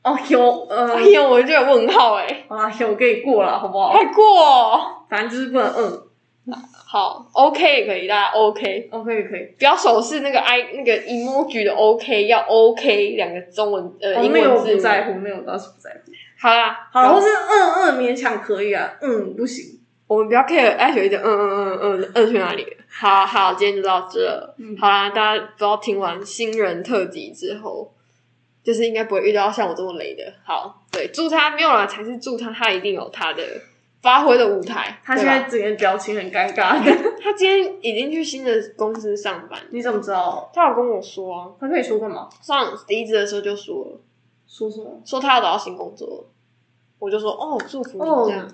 [0.04, 3.92] 哦有呃，hill，我就有问号哎，好啦，有给过了，好不好？
[3.92, 6.02] 快过哦反正就是不能嗯
[6.90, 8.88] 好 OK 也可以，大家 OK。
[8.92, 9.44] ，OK 也可以。
[9.58, 14.76] 不要手势那个 i 那个 emoji 的 OK，要 OK 两个中文呃、英文字。
[14.76, 16.12] 不在乎，没有我倒是不在乎。
[16.40, 19.78] 好啦，好，不要或是嗯嗯勉强可以啊，嗯不行。
[20.08, 22.78] 我们不要 care 艾雪一点嗯嗯嗯嗯嗯去哪里了？
[22.90, 24.56] 好好，今天就到这了。
[24.58, 27.92] 嗯好啦，大家不知道听完新人特辑之后，
[28.64, 30.24] 就是应该不会遇到像我这么雷的。
[30.46, 33.44] 好，对，祝他没有啦，才是祝他，他一定有他的
[34.02, 35.00] 发挥的舞台。
[35.04, 36.92] 他现在整个表情很尴尬的，
[37.22, 40.50] 他今天已经去新的公司上班，你怎么知道？
[40.54, 42.30] 他有跟我说啊，他跟你说干嘛？
[42.42, 44.00] 上离职的时候就说了，
[44.48, 45.02] 说什么？
[45.06, 46.26] 说他要找到新工作了，
[47.00, 48.48] 我就说哦，祝福你哦这样，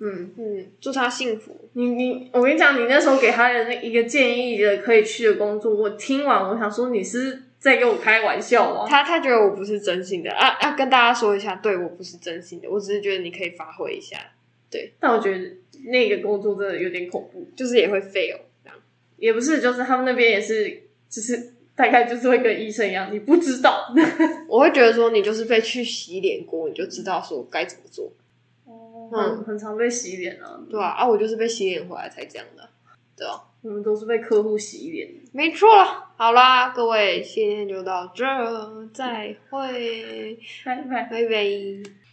[0.00, 1.56] 嗯，嗯，祝他幸福。
[1.72, 8.86] 你你，我跟你讲，你那时候给他的那一个建议的可以去的工作，我听完我想说你是在跟我开玩笑吗？
[8.88, 14.16] 他他觉得我不是真心的啊，啊跟大家说一下，对我不是真心的，我只是觉得你可以发挥一下，
[14.70, 15.56] 对但我觉得
[15.90, 18.76] 那个工作真的有点恐怖，就是也会 fail 这样。
[19.16, 23.92] 也不是，就是他们那边也是，就是大概就是会跟医生一样，你不知道。
[24.48, 28.12] 我会觉得说你就是被去洗脸过，你就知道说该怎么做，
[28.64, 31.08] 哦，嗯很很常被洗脸啊，对啊、啊？
[31.08, 32.68] 我就是被洗脸回来才这样的，
[33.16, 35.08] 对啊，我们都是被客户洗脸。
[35.32, 35.68] 没错。
[36.16, 41.02] 好啦，各位，今天就到这儿，再会，拜拜。
[41.04, 42.07] 拜拜。